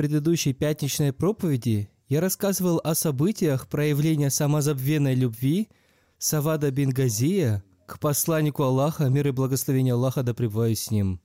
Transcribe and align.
предыдущей 0.00 0.54
пятничной 0.54 1.12
проповеди 1.12 1.90
я 2.08 2.22
рассказывал 2.22 2.80
о 2.82 2.94
событиях 2.94 3.68
проявления 3.68 4.30
самозабвенной 4.30 5.14
любви 5.14 5.68
Савада 6.16 6.70
бин 6.70 6.88
Газия 6.88 7.62
к 7.84 7.98
посланнику 7.98 8.62
Аллаха, 8.62 9.10
мир 9.10 9.28
и 9.28 9.30
благословение 9.30 9.92
Аллаха 9.92 10.22
да 10.22 10.32
пребывают 10.32 10.78
с 10.78 10.90
ним. 10.90 11.20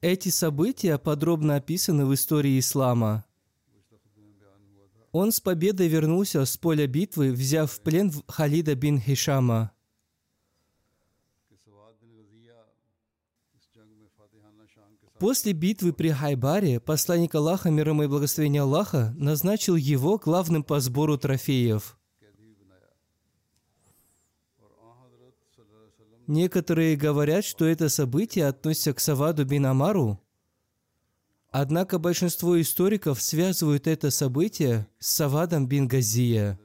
Эти 0.00 0.28
события 0.28 0.96
подробно 0.96 1.56
описаны 1.56 2.06
в 2.06 2.14
истории 2.14 2.56
ислама. 2.56 3.24
Он 5.10 5.32
с 5.32 5.40
победой 5.40 5.88
вернулся 5.88 6.44
с 6.44 6.56
поля 6.56 6.86
битвы, 6.86 7.32
взяв 7.32 7.72
в 7.72 7.80
плен 7.80 8.12
Халида 8.28 8.76
бин 8.76 9.00
Хишама. 9.00 9.73
После 15.18 15.52
битвы 15.52 15.92
при 15.92 16.10
Хайбаре 16.10 16.80
посланник 16.80 17.34
Аллаха, 17.34 17.70
мир 17.70 17.90
ему 17.90 18.02
и 18.02 18.06
благословение 18.08 18.62
Аллаха, 18.62 19.14
назначил 19.16 19.76
его 19.76 20.18
главным 20.18 20.64
по 20.64 20.80
сбору 20.80 21.16
трофеев. 21.16 21.96
Некоторые 26.26 26.96
говорят, 26.96 27.44
что 27.44 27.66
это 27.66 27.88
событие 27.88 28.46
относится 28.46 28.94
к 28.94 29.00
Саваду 29.00 29.44
бин 29.44 29.66
Амару, 29.66 30.20
однако 31.50 31.98
большинство 31.98 32.60
историков 32.60 33.20
связывают 33.20 33.86
это 33.86 34.10
событие 34.10 34.88
с 34.98 35.08
Савадом 35.14 35.68
бин 35.68 35.86
Газия. 35.86 36.58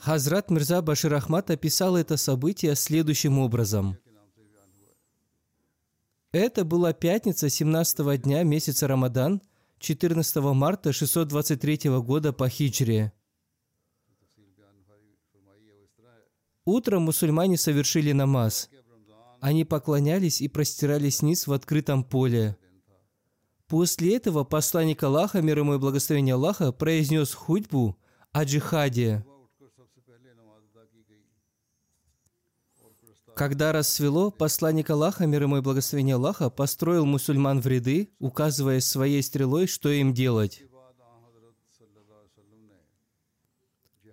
Хазрат 0.00 0.50
Мирза 0.50 0.80
Башир 0.80 1.12
Ахмад 1.12 1.50
описал 1.50 1.94
это 1.94 2.16
событие 2.16 2.74
следующим 2.74 3.38
образом. 3.38 3.98
Это 6.32 6.64
была 6.64 6.94
пятница 6.94 7.50
17 7.50 8.22
дня 8.22 8.42
месяца 8.42 8.88
Рамадан, 8.88 9.42
14 9.78 10.36
марта 10.36 10.94
623 10.94 11.90
года 12.00 12.32
по 12.32 12.48
хиджре. 12.48 13.12
Утром 16.64 17.02
мусульмане 17.02 17.58
совершили 17.58 18.12
намаз. 18.12 18.70
Они 19.40 19.66
поклонялись 19.66 20.40
и 20.40 20.48
простирались 20.48 21.20
вниз 21.20 21.46
в 21.46 21.52
открытом 21.52 22.04
поле. 22.04 22.56
После 23.66 24.16
этого 24.16 24.44
посланник 24.44 25.02
Аллаха, 25.02 25.42
мир 25.42 25.58
ему 25.58 25.74
и 25.74 25.78
благословение 25.78 26.36
Аллаха, 26.36 26.72
произнес 26.72 27.34
худьбу 27.34 27.98
о 28.32 28.44
джихаде. 28.44 29.24
Когда 33.40 33.72
рассвело, 33.72 34.30
посланник 34.30 34.90
Аллаха, 34.90 35.24
мир 35.26 35.44
ему 35.44 35.56
и 35.56 35.60
благословение 35.62 36.16
Аллаха, 36.16 36.50
построил 36.50 37.06
мусульман 37.06 37.62
в 37.62 37.66
ряды, 37.66 38.10
указывая 38.18 38.80
своей 38.80 39.22
стрелой, 39.22 39.66
что 39.66 39.88
им 39.88 40.12
делать. 40.12 40.62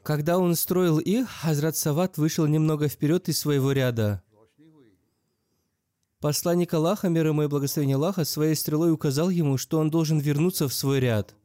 Когда 0.02 0.40
он 0.40 0.56
строил 0.56 0.98
их, 0.98 1.28
Хазрат 1.30 1.76
Сават 1.76 2.18
вышел 2.18 2.48
немного 2.48 2.88
вперед 2.88 3.28
из 3.28 3.38
своего 3.38 3.74
ряда. 3.74 4.24
Посланник 6.22 6.74
Аллаха, 6.74 7.10
мир 7.10 7.28
ему 7.28 7.44
и 7.44 7.48
благословение 7.48 7.98
Аллаха, 7.98 8.24
своей 8.24 8.56
стрелой 8.56 8.94
указал 8.94 9.30
ему, 9.30 9.58
что 9.58 9.80
он 9.80 9.90
должен 9.90 10.20
вернуться 10.20 10.70
в 10.70 10.74
свой 10.74 11.02
ряд. 11.02 11.36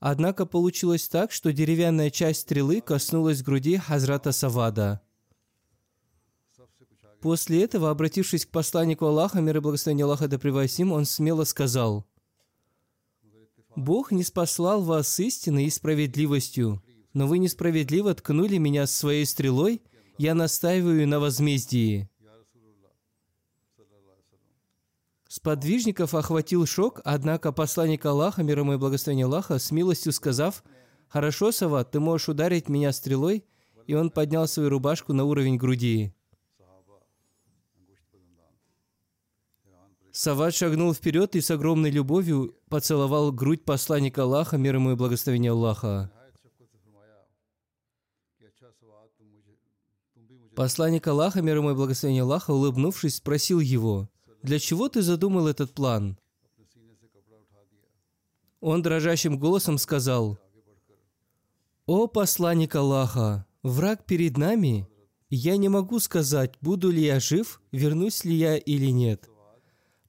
Однако 0.00 0.46
получилось 0.46 1.08
так, 1.08 1.30
что 1.30 1.52
деревянная 1.52 2.10
часть 2.10 2.40
стрелы 2.40 2.80
коснулась 2.80 3.44
груди 3.44 3.76
Хазрата 3.76 4.32
Савада. 4.32 5.00
После 7.26 7.64
этого, 7.64 7.90
обратившись 7.90 8.46
к 8.46 8.50
посланнику 8.50 9.04
Аллаха, 9.04 9.40
мир 9.40 9.56
и 9.56 9.60
благословение 9.60 10.04
Аллаха 10.04 10.28
да 10.28 10.36
им, 10.36 10.92
он 10.92 11.04
смело 11.04 11.42
сказал, 11.42 12.06
«Бог 13.74 14.12
не 14.12 14.22
спаслал 14.22 14.80
вас 14.80 15.08
с 15.08 15.18
истиной 15.18 15.64
и 15.64 15.70
справедливостью, 15.70 16.80
но 17.14 17.26
вы 17.26 17.38
несправедливо 17.38 18.14
ткнули 18.14 18.58
меня 18.58 18.86
своей 18.86 19.26
стрелой, 19.26 19.82
я 20.18 20.36
настаиваю 20.36 21.08
на 21.08 21.18
возмездии». 21.18 22.08
Сподвижников 25.26 26.14
охватил 26.14 26.64
шок, 26.64 27.00
однако 27.04 27.50
посланник 27.50 28.06
Аллаха, 28.06 28.44
мир 28.44 28.60
ему 28.60 28.74
и 28.74 28.76
благословение 28.76 29.26
Аллаха, 29.26 29.58
с 29.58 29.72
милостью 29.72 30.12
сказав, 30.12 30.62
«Хорошо, 31.08 31.50
Сават, 31.50 31.90
ты 31.90 31.98
можешь 31.98 32.28
ударить 32.28 32.68
меня 32.68 32.92
стрелой», 32.92 33.44
и 33.88 33.94
он 33.94 34.10
поднял 34.10 34.46
свою 34.46 34.68
рубашку 34.68 35.12
на 35.12 35.24
уровень 35.24 35.56
груди. 35.56 36.12
Сават 40.16 40.54
шагнул 40.54 40.94
вперед 40.94 41.36
и 41.36 41.42
с 41.42 41.50
огромной 41.50 41.90
любовью 41.90 42.56
поцеловал 42.70 43.32
грудь 43.32 43.66
посланника 43.66 44.22
Аллаха, 44.22 44.56
мир 44.56 44.76
ему 44.76 44.92
и 44.92 44.94
благословение 44.94 45.50
Аллаха. 45.50 46.10
Посланник 50.54 51.06
Аллаха, 51.06 51.42
мир 51.42 51.58
ему 51.58 51.72
и 51.72 51.74
благословение 51.74 52.22
Аллаха, 52.22 52.52
улыбнувшись, 52.52 53.16
спросил 53.16 53.60
его, 53.60 54.08
«Для 54.42 54.58
чего 54.58 54.88
ты 54.88 55.02
задумал 55.02 55.48
этот 55.48 55.74
план?» 55.74 56.16
Он 58.60 58.80
дрожащим 58.80 59.38
голосом 59.38 59.76
сказал, 59.76 60.38
«О 61.84 62.06
посланник 62.06 62.74
Аллаха, 62.74 63.44
враг 63.62 64.06
перед 64.06 64.38
нами, 64.38 64.88
я 65.28 65.58
не 65.58 65.68
могу 65.68 65.98
сказать, 65.98 66.54
буду 66.62 66.90
ли 66.90 67.04
я 67.04 67.20
жив, 67.20 67.60
вернусь 67.70 68.24
ли 68.24 68.34
я 68.34 68.56
или 68.56 68.86
нет. 68.86 69.28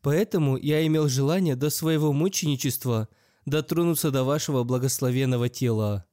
Поэтому 0.01 0.57
я 0.57 0.85
имел 0.85 1.07
желание 1.07 1.55
до 1.55 1.69
своего 1.69 2.13
мученичества 2.13 3.07
дотронуться 3.45 4.11
до 4.11 4.23
вашего 4.23 4.63
благословенного 4.63 5.49
тела. 5.49 6.05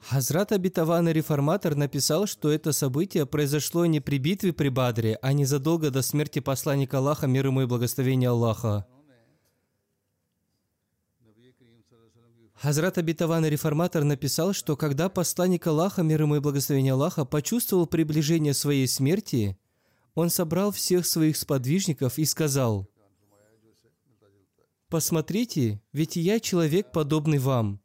Хазрат 0.00 0.52
Абитаван 0.52 1.08
реформатор 1.08 1.74
написал, 1.74 2.26
что 2.26 2.50
это 2.50 2.72
событие 2.72 3.24
произошло 3.24 3.86
не 3.86 4.00
при 4.00 4.18
битве 4.18 4.52
при 4.52 4.68
Бадре, 4.68 5.18
а 5.22 5.32
незадолго 5.32 5.90
до 5.90 6.02
смерти 6.02 6.40
посланника 6.40 6.98
Аллаха, 6.98 7.26
мир 7.26 7.46
ему 7.46 7.62
и 7.62 7.66
благословения 7.66 8.28
Аллаха. 8.28 8.86
Хазрат 12.64 12.96
Абитаван 12.96 13.44
Реформатор 13.44 14.04
написал, 14.04 14.54
что 14.54 14.74
когда 14.74 15.10
посланник 15.10 15.66
Аллаха, 15.66 16.02
мир 16.02 16.22
ему 16.22 16.36
и 16.36 16.40
благословение 16.40 16.94
Аллаха, 16.94 17.26
почувствовал 17.26 17.86
приближение 17.86 18.54
своей 18.54 18.88
смерти, 18.88 19.58
он 20.14 20.30
собрал 20.30 20.72
всех 20.72 21.04
своих 21.04 21.36
сподвижников 21.36 22.16
и 22.16 22.24
сказал, 22.24 22.88
«Посмотрите, 24.88 25.82
ведь 25.92 26.16
я 26.16 26.40
человек, 26.40 26.90
подобный 26.90 27.36
вам. 27.36 27.82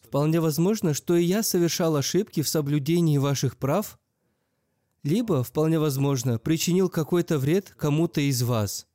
Вполне 0.00 0.40
возможно, 0.40 0.92
что 0.92 1.14
и 1.14 1.22
я 1.22 1.44
совершал 1.44 1.94
ошибки 1.94 2.42
в 2.42 2.48
соблюдении 2.48 3.18
ваших 3.18 3.58
прав, 3.58 3.96
либо, 5.04 5.44
вполне 5.44 5.78
возможно, 5.78 6.40
причинил 6.40 6.88
какой-то 6.88 7.38
вред 7.38 7.72
кому-то 7.78 8.20
из 8.20 8.42
вас. 8.42 8.88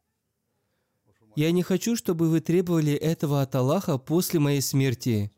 Я 1.35 1.51
не 1.51 1.63
хочу, 1.63 1.97
чтобы 1.97 2.29
вы 2.29 2.39
требовали 2.39 2.93
этого 2.93 3.41
от 3.41 3.53
Аллаха 3.55 3.97
после 3.97 4.39
моей 4.39 4.61
смерти. 4.61 5.31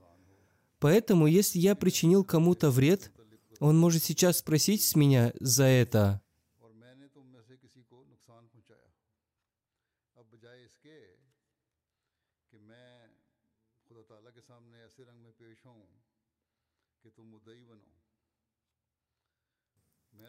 Поэтому, 0.80 1.26
если 1.26 1.58
я 1.58 1.76
причинил 1.76 2.24
кому-то 2.24 2.70
вред, 2.70 3.12
он 3.60 3.80
может 3.80 4.04
сейчас 4.04 4.38
спросить 4.38 4.84
с 4.84 4.96
меня 4.96 5.34
за 5.40 5.64
это. 5.64 6.22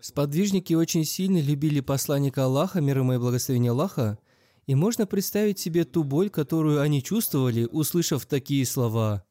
Сподвижники 0.01 0.75
очень 0.75 1.05
сильно 1.05 1.41
любили 1.41 1.81
посланника 1.81 2.45
Аллаха, 2.45 2.81
мир 2.81 2.99
ему 2.99 3.15
и 3.15 3.19
благословение 3.19 3.73
Аллаха, 3.73 4.19
и 4.69 4.75
можно 4.75 5.07
представить 5.07 5.59
себе 5.59 5.87
ту 5.87 6.05
боль, 6.05 6.29
которую 6.29 6.83
они 6.83 7.03
чувствовали, 7.03 7.65
услышав 7.65 8.27
такие 8.27 8.67
слова. 8.67 9.25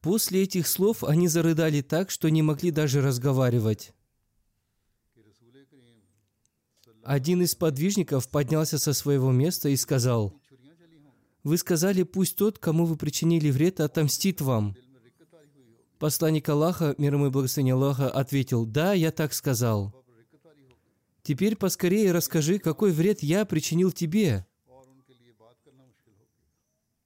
После 0.00 0.42
этих 0.42 0.66
слов 0.66 1.04
они 1.04 1.28
зарыдали 1.28 1.80
так, 1.80 2.10
что 2.10 2.28
не 2.28 2.42
могли 2.42 2.72
даже 2.72 3.00
разговаривать. 3.00 3.94
Один 7.04 7.40
из 7.40 7.54
подвижников 7.54 8.28
поднялся 8.28 8.80
со 8.80 8.92
своего 8.92 9.30
места 9.30 9.68
и 9.68 9.76
сказал, 9.76 10.34
«Вы 11.44 11.56
сказали, 11.58 12.02
пусть 12.02 12.34
тот, 12.34 12.58
кому 12.58 12.84
вы 12.84 12.96
причинили 12.96 13.52
вред, 13.52 13.78
отомстит 13.78 14.40
вам». 14.40 14.74
Посланник 15.98 16.48
Аллаха, 16.48 16.94
мир 16.98 17.14
ему 17.14 17.26
и 17.26 17.30
благословение 17.30 17.74
Аллаха, 17.74 18.10
ответил, 18.10 18.66
«Да, 18.66 18.92
я 18.92 19.10
так 19.10 19.32
сказал». 19.32 19.94
Теперь 21.22 21.56
поскорее 21.56 22.12
расскажи, 22.12 22.58
какой 22.58 22.92
вред 22.92 23.22
я 23.22 23.44
причинил 23.44 23.90
тебе. 23.90 24.46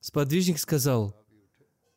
Сподвижник 0.00 0.58
сказал, 0.58 1.16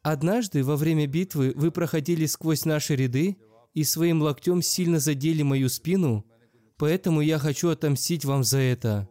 «Однажды 0.03 0.63
во 0.63 0.75
время 0.75 1.07
битвы 1.07 1.53
вы 1.55 1.71
проходили 1.71 2.25
сквозь 2.27 2.65
наши 2.65 2.95
ряды 2.95 3.37
и 3.73 3.83
своим 3.83 4.21
локтем 4.21 4.61
сильно 4.61 4.99
задели 4.99 5.41
мою 5.41 5.69
спину, 5.69 6.25
поэтому 6.77 7.21
я 7.21 7.39
хочу 7.39 7.69
отомстить 7.69 8.23
вам 8.23 8.43
за 8.43 8.59
это». 8.59 9.09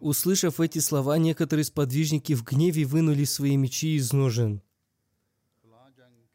Услышав 0.00 0.60
эти 0.60 0.78
слова, 0.78 1.18
некоторые 1.18 1.64
сподвижники 1.64 2.34
в 2.34 2.44
гневе 2.44 2.84
вынули 2.84 3.24
свои 3.24 3.56
мечи 3.56 3.96
из 3.96 4.12
ножен. 4.12 4.62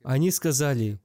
Они 0.04 0.31
сказали, 0.31 1.00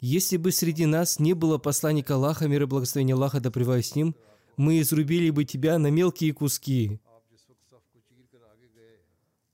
«Если 0.00 0.36
бы 0.36 0.52
среди 0.52 0.84
нас 0.84 1.18
не 1.18 1.32
было 1.32 1.56
посланника 1.56 2.16
Аллаха, 2.16 2.46
мир 2.46 2.64
и 2.64 2.66
благословение 2.66 3.14
Аллаха, 3.14 3.40
да 3.40 3.50
с 3.50 3.94
ним, 3.94 4.14
мы 4.58 4.80
изрубили 4.80 5.30
бы 5.30 5.44
тебя 5.44 5.78
на 5.78 5.90
мелкие 5.90 6.34
куски». 6.34 7.00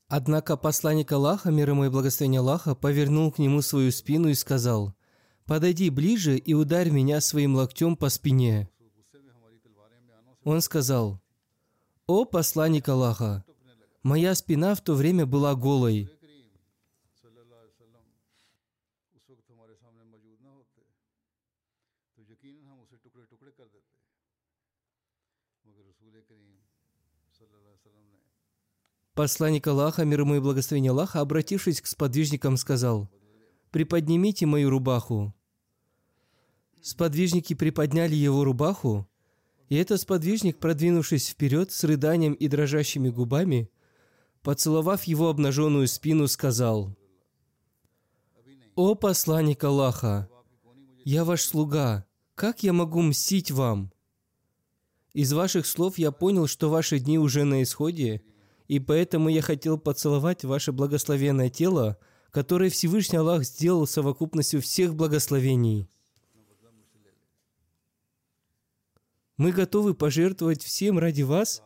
Однако 0.08 0.56
посланник 0.56 1.12
Аллаха, 1.12 1.52
мир 1.52 1.70
ему 1.70 1.84
и 1.84 1.88
благословение 1.88 2.40
Аллаха, 2.40 2.74
повернул 2.74 3.30
к 3.30 3.38
нему 3.38 3.62
свою 3.62 3.92
спину 3.92 4.28
и 4.28 4.34
сказал, 4.34 4.92
«Подойди 5.46 5.88
ближе 5.88 6.36
и 6.36 6.52
ударь 6.52 6.90
меня 6.90 7.20
своим 7.20 7.54
локтем 7.54 7.96
по 7.96 8.08
спине». 8.08 8.68
Он 10.42 10.60
сказал, 10.60 11.20
«О 12.12 12.24
посланник 12.24 12.88
Аллаха! 12.88 13.44
Моя 14.02 14.34
спина 14.34 14.74
в 14.74 14.80
то 14.80 14.94
время 14.94 15.26
была 15.26 15.54
голой. 15.54 16.10
Посланник 29.14 29.68
Аллаха, 29.68 30.04
мир 30.04 30.22
ему 30.22 30.34
и 30.34 30.40
благословение 30.40 30.90
Аллаха, 30.90 31.20
обратившись 31.20 31.80
к 31.80 31.86
сподвижникам, 31.86 32.56
сказал, 32.56 33.08
«Приподнимите 33.70 34.46
мою 34.46 34.68
рубаху». 34.70 35.32
Сподвижники 36.82 37.54
приподняли 37.54 38.16
его 38.16 38.42
рубаху, 38.42 39.09
и 39.70 39.76
этот 39.76 40.00
сподвижник, 40.00 40.58
продвинувшись 40.58 41.28
вперед 41.28 41.70
с 41.70 41.84
рыданием 41.84 42.34
и 42.34 42.48
дрожащими 42.48 43.08
губами, 43.08 43.70
поцеловав 44.42 45.04
его 45.04 45.28
обнаженную 45.28 45.86
спину, 45.86 46.26
сказал, 46.26 46.96
«О 48.74 48.96
посланник 48.96 49.62
Аллаха, 49.62 50.28
я 51.04 51.24
ваш 51.24 51.42
слуга, 51.42 52.04
как 52.34 52.64
я 52.64 52.72
могу 52.72 53.00
мстить 53.00 53.52
вам?» 53.52 53.92
Из 55.12 55.32
ваших 55.32 55.66
слов 55.66 55.98
я 55.98 56.10
понял, 56.10 56.48
что 56.48 56.68
ваши 56.68 56.98
дни 56.98 57.18
уже 57.18 57.44
на 57.44 57.62
исходе, 57.62 58.22
и 58.66 58.80
поэтому 58.80 59.28
я 59.28 59.40
хотел 59.40 59.78
поцеловать 59.78 60.44
ваше 60.44 60.72
благословенное 60.72 61.48
тело, 61.48 61.96
которое 62.32 62.70
Всевышний 62.70 63.18
Аллах 63.18 63.44
сделал 63.44 63.86
совокупностью 63.86 64.60
всех 64.60 64.96
благословений. 64.96 65.88
Мы 69.40 69.52
готовы 69.52 69.94
пожертвовать 69.94 70.62
всем 70.62 70.98
ради 70.98 71.22
вас, 71.22 71.62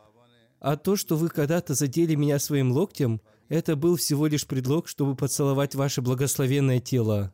а 0.61 0.77
то, 0.77 0.95
что 0.95 1.17
вы 1.17 1.27
когда-то 1.27 1.73
задели 1.73 2.15
меня 2.15 2.39
своим 2.39 2.71
локтем, 2.71 3.19
это 3.49 3.75
был 3.75 3.97
всего 3.97 4.27
лишь 4.27 4.47
предлог, 4.47 4.87
чтобы 4.87 5.13
поцеловать 5.13 5.75
ваше 5.75 6.01
благословенное 6.01 6.79
тело. 6.79 7.33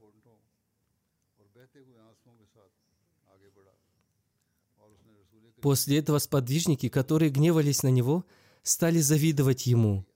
После 5.61 5.99
этого 5.99 6.17
сподвижники, 6.17 6.89
которые 6.89 7.29
гневались 7.29 7.83
на 7.83 7.89
него, 7.89 8.25
стали 8.63 8.97
завидовать 8.97 9.67
ему. 9.67 10.07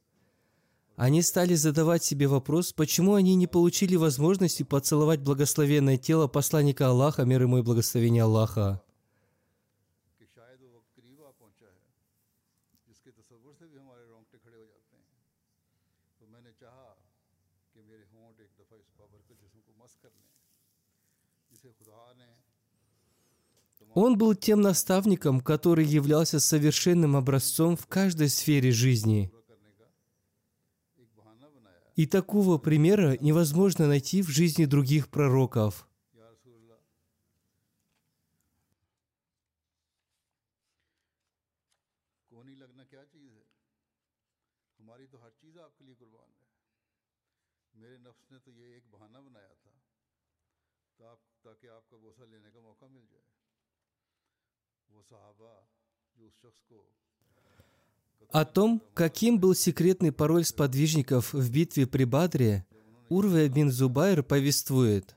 Они 0.96 1.22
стали 1.22 1.54
задавать 1.54 2.04
себе 2.04 2.26
вопрос, 2.26 2.74
почему 2.74 3.14
они 3.14 3.36
не 3.36 3.46
получили 3.46 3.96
возможности 3.96 4.64
поцеловать 4.64 5.20
благословенное 5.20 5.98
тело 6.00 6.28
посланника 6.28 6.88
Аллаха, 6.88 7.26
мир 7.26 7.44
ему 7.44 7.60
и 7.60 7.62
благословение 7.62 8.24
Аллаха. 8.24 8.82
Он 23.95 24.17
был 24.17 24.35
тем 24.35 24.61
наставником, 24.61 25.41
который 25.41 25.85
являлся 25.85 26.39
совершенным 26.41 27.17
образцом 27.17 27.77
в 27.77 27.87
каждой 27.87 28.29
сфере 28.29 28.71
жизни. 28.71 29.31
पूरा 29.33 29.43
करने 29.51 29.73
का 29.79 29.87
एक 31.03 31.09
बहाना 31.17 31.49
बनाया 31.49 31.81
है 31.81 31.93
И 31.97 32.07
такого 32.07 32.59
примера 32.59 33.17
невозможно 33.21 33.89
найти 33.89 34.23
в 34.23 34.29
жизни 34.29 34.65
других 34.65 35.09
пророков. 35.11 35.87
या 36.15 36.29
रसूलल्लाह 36.31 36.79
कोनी 42.31 42.55
लगना 42.63 42.85
क्या 42.93 43.05
चीज़ 43.13 43.33
है 43.39 43.45
हमारी 44.81 45.07
तो 45.13 45.19
हर 45.25 45.33
चीज़ 45.43 45.59
आपके 45.67 45.85
लिए 45.85 45.95
कुर्बान 46.03 46.31
है 46.39 46.47
मेरे 47.75 47.97
नफ्स 48.07 48.27
ने 48.33 48.39
तो 48.47 48.51
ये 48.61 48.67
एक 48.77 48.85
बहाना 48.95 49.21
बनाया 49.29 49.55
था 49.65 49.73
ताक, 51.01 51.19
ताकि 51.45 51.67
आपका 51.79 51.97
बोसा 52.07 52.25
लेने 52.33 52.51
का 52.55 52.61
मौका 52.69 52.87
मिल 52.97 53.07
जाए 53.13 53.24
о 58.32 58.44
том, 58.46 58.82
каким 58.94 59.40
был 59.40 59.56
секретный 59.56 60.12
пароль 60.12 60.44
сподвижников 60.44 61.34
в 61.34 61.50
битве 61.52 61.88
при 61.88 62.04
Бадре, 62.04 62.66
Урве 63.08 63.48
бин 63.48 63.72
Зубайр 63.72 64.24
повествует. 64.24 65.16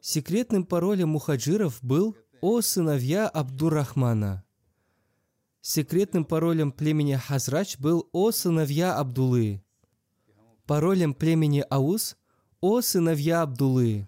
Секретным 0.00 0.64
паролем 0.64 1.10
мухаджиров 1.10 1.78
был 1.82 2.16
«О 2.40 2.60
сыновья 2.60 3.28
Абдуррахмана». 3.28 4.44
Секретным 5.60 6.24
паролем 6.24 6.72
племени 6.72 7.14
Хазрач 7.14 7.78
был 7.78 8.08
«О 8.12 8.30
сыновья 8.30 8.96
Абдулы». 8.96 9.62
паролем 10.68 11.14
племени 11.14 11.64
Аус, 11.70 12.16
о 12.60 12.82
сыновья 12.82 13.40
Абдулы. 13.42 14.06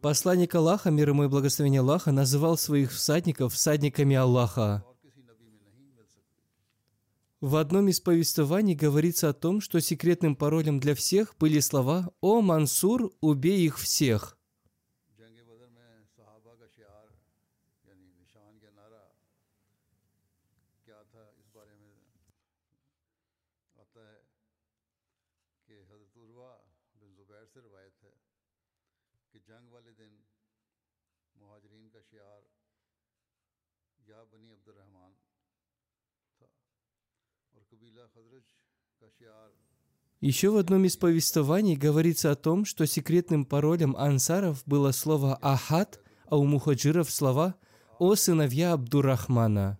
Посланник 0.00 0.54
Аллаха, 0.54 0.90
мир 0.90 1.08
ему 1.08 1.24
и 1.24 1.28
благословение 1.28 1.80
Аллаха, 1.80 2.12
называл 2.12 2.56
своих 2.56 2.92
всадников 2.92 3.54
всадниками 3.54 4.14
Аллаха. 4.14 4.84
В 7.40 7.56
одном 7.56 7.88
из 7.88 8.00
повествований 8.00 8.74
говорится 8.74 9.28
о 9.28 9.32
том, 9.32 9.60
что 9.60 9.80
секретным 9.80 10.36
паролем 10.36 10.78
для 10.78 10.94
всех 10.94 11.34
были 11.38 11.58
слова 11.58 12.12
«О, 12.20 12.40
Мансур, 12.40 13.12
убей 13.20 13.66
их 13.66 13.78
всех!» 13.78 14.38
Еще 40.20 40.50
в 40.50 40.56
одном 40.56 40.84
из 40.84 40.96
повествований 40.96 41.76
говорится 41.76 42.32
о 42.32 42.36
том, 42.36 42.64
что 42.64 42.86
секретным 42.86 43.44
паролем 43.44 43.96
ансаров 43.96 44.62
было 44.66 44.90
слово 44.90 45.36
«Ахад», 45.36 46.00
а 46.26 46.36
у 46.36 46.44
мухаджиров 46.44 47.10
слова 47.10 47.54
«О 47.98 48.16
сыновья 48.16 48.72
Абдуррахмана». 48.72 49.78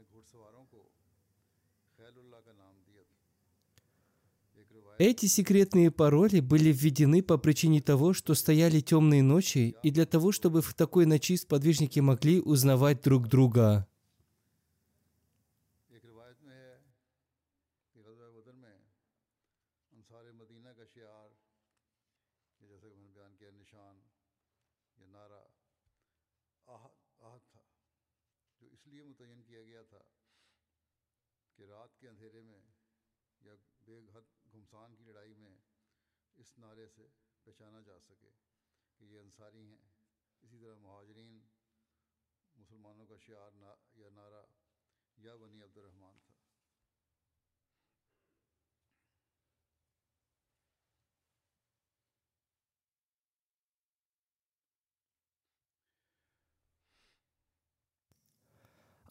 Эти 4.98 5.26
секретные 5.26 5.92
пароли 5.92 6.40
были 6.40 6.72
введены 6.72 7.22
по 7.22 7.38
причине 7.38 7.80
того, 7.80 8.12
что 8.12 8.34
стояли 8.34 8.80
темные 8.80 9.22
ночи, 9.22 9.76
и 9.84 9.92
для 9.92 10.06
того, 10.06 10.32
чтобы 10.32 10.60
в 10.60 10.74
такой 10.74 11.06
ночи 11.06 11.36
сподвижники 11.36 12.00
могли 12.00 12.40
узнавать 12.40 13.02
друг 13.02 13.28
друга. 13.28 13.86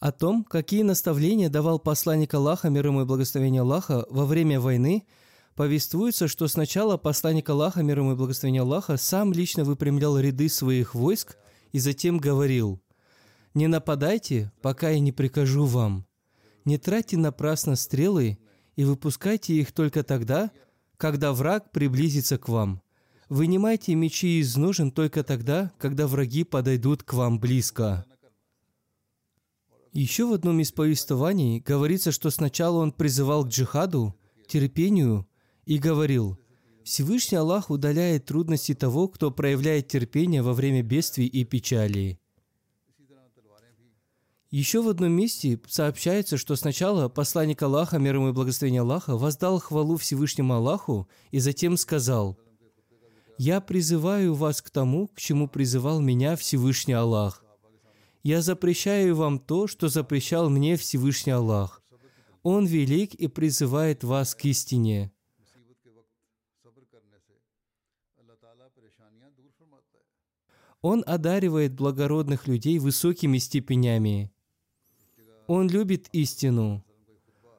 О 0.00 0.12
том, 0.12 0.44
какие 0.44 0.82
наставления 0.82 1.50
давал 1.50 1.80
посланник 1.80 2.32
Аллаха, 2.32 2.70
мир 2.70 2.86
ему 2.86 3.02
и 3.02 3.04
благословение 3.04 3.62
Аллаха, 3.62 4.06
во 4.10 4.26
время 4.26 4.60
войны, 4.60 5.04
повествуется, 5.58 6.28
что 6.28 6.46
сначала 6.46 6.98
посланник 6.98 7.48
Аллаха, 7.50 7.82
мир 7.82 7.98
ему 7.98 8.12
и 8.12 8.14
благословение 8.14 8.62
Аллаха, 8.62 8.96
сам 8.96 9.32
лично 9.32 9.64
выпрямлял 9.64 10.16
ряды 10.16 10.48
своих 10.48 10.94
войск 10.94 11.36
и 11.72 11.80
затем 11.80 12.18
говорил, 12.18 12.80
«Не 13.54 13.66
нападайте, 13.66 14.52
пока 14.62 14.90
я 14.90 15.00
не 15.00 15.10
прикажу 15.10 15.64
вам. 15.64 16.06
Не 16.64 16.78
тратьте 16.78 17.16
напрасно 17.16 17.74
стрелы 17.74 18.38
и 18.76 18.84
выпускайте 18.84 19.54
их 19.54 19.72
только 19.72 20.04
тогда, 20.04 20.52
когда 20.96 21.32
враг 21.32 21.72
приблизится 21.72 22.38
к 22.38 22.48
вам. 22.48 22.80
Вынимайте 23.28 23.96
мечи 23.96 24.38
из 24.38 24.56
ножен 24.56 24.92
только 24.92 25.24
тогда, 25.24 25.72
когда 25.78 26.06
враги 26.06 26.44
подойдут 26.44 27.02
к 27.02 27.14
вам 27.14 27.40
близко». 27.40 28.06
Еще 29.92 30.24
в 30.24 30.34
одном 30.34 30.60
из 30.60 30.70
повествований 30.70 31.58
говорится, 31.58 32.12
что 32.12 32.30
сначала 32.30 32.78
он 32.78 32.92
призывал 32.92 33.44
к 33.44 33.48
джихаду, 33.48 34.14
терпению 34.46 35.27
и 35.68 35.76
говорил, 35.76 36.38
«Всевышний 36.82 37.36
Аллах 37.36 37.68
удаляет 37.68 38.24
трудности 38.24 38.74
того, 38.74 39.06
кто 39.06 39.30
проявляет 39.30 39.88
терпение 39.88 40.40
во 40.40 40.54
время 40.54 40.82
бедствий 40.82 41.26
и 41.26 41.44
печали». 41.44 42.18
Еще 44.50 44.80
в 44.80 44.88
одном 44.88 45.12
месте 45.12 45.60
сообщается, 45.68 46.38
что 46.38 46.56
сначала 46.56 47.10
посланник 47.10 47.62
Аллаха, 47.62 47.98
мир 47.98 48.14
ему 48.14 48.30
и 48.30 48.32
благословение 48.32 48.80
Аллаха, 48.80 49.18
воздал 49.18 49.60
хвалу 49.60 49.98
Всевышнему 49.98 50.54
Аллаху 50.54 51.06
и 51.32 51.38
затем 51.38 51.76
сказал, 51.76 52.38
«Я 53.36 53.60
призываю 53.60 54.32
вас 54.32 54.62
к 54.62 54.70
тому, 54.70 55.08
к 55.08 55.20
чему 55.20 55.48
призывал 55.48 56.00
меня 56.00 56.34
Всевышний 56.36 56.94
Аллах. 56.94 57.44
Я 58.22 58.40
запрещаю 58.40 59.14
вам 59.14 59.38
то, 59.38 59.66
что 59.66 59.88
запрещал 59.88 60.48
мне 60.48 60.78
Всевышний 60.78 61.32
Аллах. 61.32 61.82
Он 62.42 62.64
велик 62.64 63.12
и 63.12 63.26
призывает 63.26 64.02
вас 64.02 64.34
к 64.34 64.46
истине. 64.46 65.12
Он 70.80 71.02
одаривает 71.06 71.74
благородных 71.74 72.46
людей 72.46 72.78
высокими 72.78 73.38
степенями. 73.38 74.32
Он 75.46 75.68
любит 75.68 76.08
истину. 76.12 76.84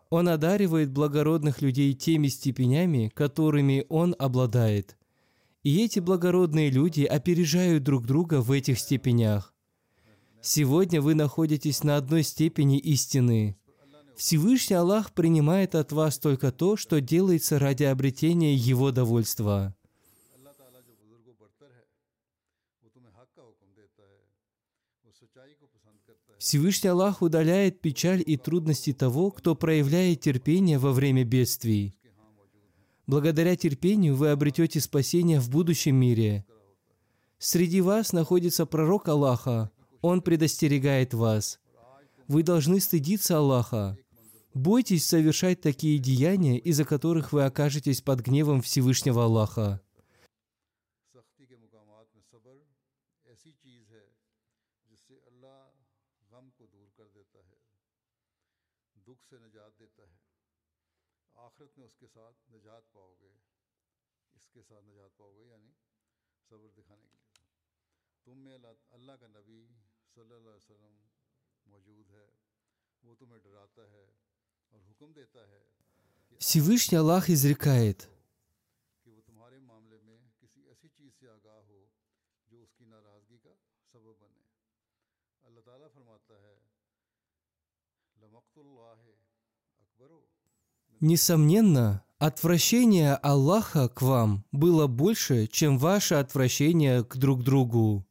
Он 0.09 0.27
одаривает 0.29 0.91
благородных 0.91 1.61
людей 1.61 1.93
теми 1.93 2.27
степенями, 2.27 3.11
которыми 3.13 3.85
Он 3.89 4.15
обладает. 4.17 4.97
И 5.63 5.83
эти 5.83 5.99
благородные 5.99 6.69
люди 6.69 7.03
опережают 7.03 7.83
друг 7.83 8.05
друга 8.05 8.41
в 8.41 8.51
этих 8.51 8.79
степенях. 8.79 9.53
Сегодня 10.41 11.01
вы 11.01 11.15
находитесь 11.15 11.83
на 11.83 11.97
одной 11.97 12.23
степени 12.23 12.79
истины. 12.79 13.58
Всевышний 14.19 14.75
Аллах 14.75 15.13
принимает 15.13 15.75
от 15.75 15.93
вас 15.93 16.19
только 16.19 16.51
то, 16.51 16.75
что 16.75 16.99
делается 16.99 17.57
ради 17.57 17.85
обретения 17.85 18.53
Его 18.53 18.91
довольства. 18.91 19.73
Всевышний 26.37 26.89
Аллах 26.89 27.21
удаляет 27.21 27.79
печаль 27.79 28.21
и 28.25 28.35
трудности 28.35 28.91
того, 28.91 29.31
кто 29.31 29.55
проявляет 29.55 30.19
терпение 30.19 30.79
во 30.79 30.91
время 30.91 31.23
бедствий. 31.23 31.95
Благодаря 33.07 33.55
терпению 33.55 34.17
вы 34.17 34.31
обретете 34.31 34.81
спасение 34.81 35.39
в 35.39 35.49
будущем 35.49 35.95
мире. 35.95 36.45
Среди 37.37 37.79
вас 37.79 38.11
находится 38.11 38.65
пророк 38.65 39.07
Аллаха. 39.07 39.71
Он 40.01 40.21
предостерегает 40.21 41.13
вас. 41.13 41.61
Вы 42.27 42.43
должны 42.43 42.81
стыдиться 42.81 43.37
Аллаха. 43.37 43.97
Бойтесь 44.53 45.05
совершать 45.05 45.61
такие 45.61 45.99
деяния, 45.99 46.57
из-за 46.57 46.85
которых 46.85 47.31
вы 47.31 47.45
окажетесь 47.45 48.01
под 48.01 48.21
гневом 48.21 48.61
Всевышнего 48.61 49.23
Аллаха. 49.23 49.81
اللہ 68.91 69.11
کا 69.19 69.27
نبی 69.27 69.59
صلی 70.13 70.21
اللہ 70.21 70.49
علیہ 70.49 70.55
وسلم 70.55 70.95
موجود 71.65 72.09
ہے 72.09 72.25
وہ 73.03 73.15
تمہیں 73.15 73.39
ڈراتا 73.39 73.81
ہے 73.91 74.05
Всевышний 76.39 76.97
Аллах 76.97 77.29
изрекает, 77.29 78.09
Несомненно, 91.01 92.03
отвращение 92.17 93.15
Аллаха 93.15 93.87
к 93.87 94.01
вам 94.01 94.43
было 94.51 94.87
больше, 94.87 95.47
чем 95.47 95.77
ваше 95.77 96.15
отвращение 96.15 97.05
к 97.05 97.15
друг 97.15 97.41
другу 97.41 98.05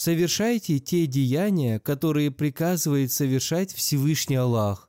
совершайте 0.00 0.78
те 0.78 1.06
деяния, 1.06 1.78
которые 1.78 2.30
приказывает 2.30 3.12
совершать 3.12 3.74
Всевышний 3.74 4.36
Аллах. 4.36 4.88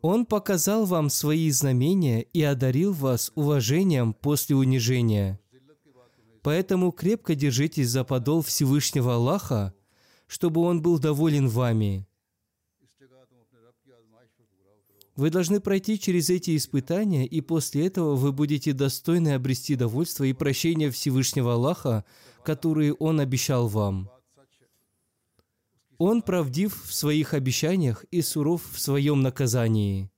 Он 0.00 0.26
показал 0.26 0.84
вам 0.84 1.10
свои 1.10 1.48
знамения 1.50 2.22
и 2.22 2.42
одарил 2.42 2.92
вас 2.92 3.30
уважением 3.36 4.12
после 4.12 4.56
унижения. 4.56 5.38
Поэтому 6.42 6.90
крепко 6.90 7.36
держитесь 7.36 7.88
за 7.88 8.02
подол 8.02 8.42
Всевышнего 8.42 9.14
Аллаха, 9.14 9.72
чтобы 10.26 10.62
Он 10.62 10.82
был 10.82 10.98
доволен 10.98 11.46
вами. 11.46 12.04
Вы 15.14 15.30
должны 15.30 15.60
пройти 15.60 16.00
через 16.00 16.30
эти 16.30 16.56
испытания, 16.56 17.24
и 17.24 17.40
после 17.40 17.86
этого 17.86 18.16
вы 18.16 18.32
будете 18.32 18.72
достойны 18.72 19.34
обрести 19.34 19.76
довольство 19.76 20.24
и 20.24 20.32
прощение 20.32 20.90
Всевышнего 20.90 21.54
Аллаха, 21.54 22.04
которые 22.44 22.94
Он 22.94 23.20
обещал 23.20 23.68
вам. 23.68 24.10
Он 25.98 26.22
правдив 26.22 26.84
в 26.84 26.92
своих 26.92 27.34
обещаниях 27.34 28.04
и 28.10 28.20
суров 28.20 28.62
в 28.72 28.80
своем 28.80 29.22
наказании. 29.22 30.10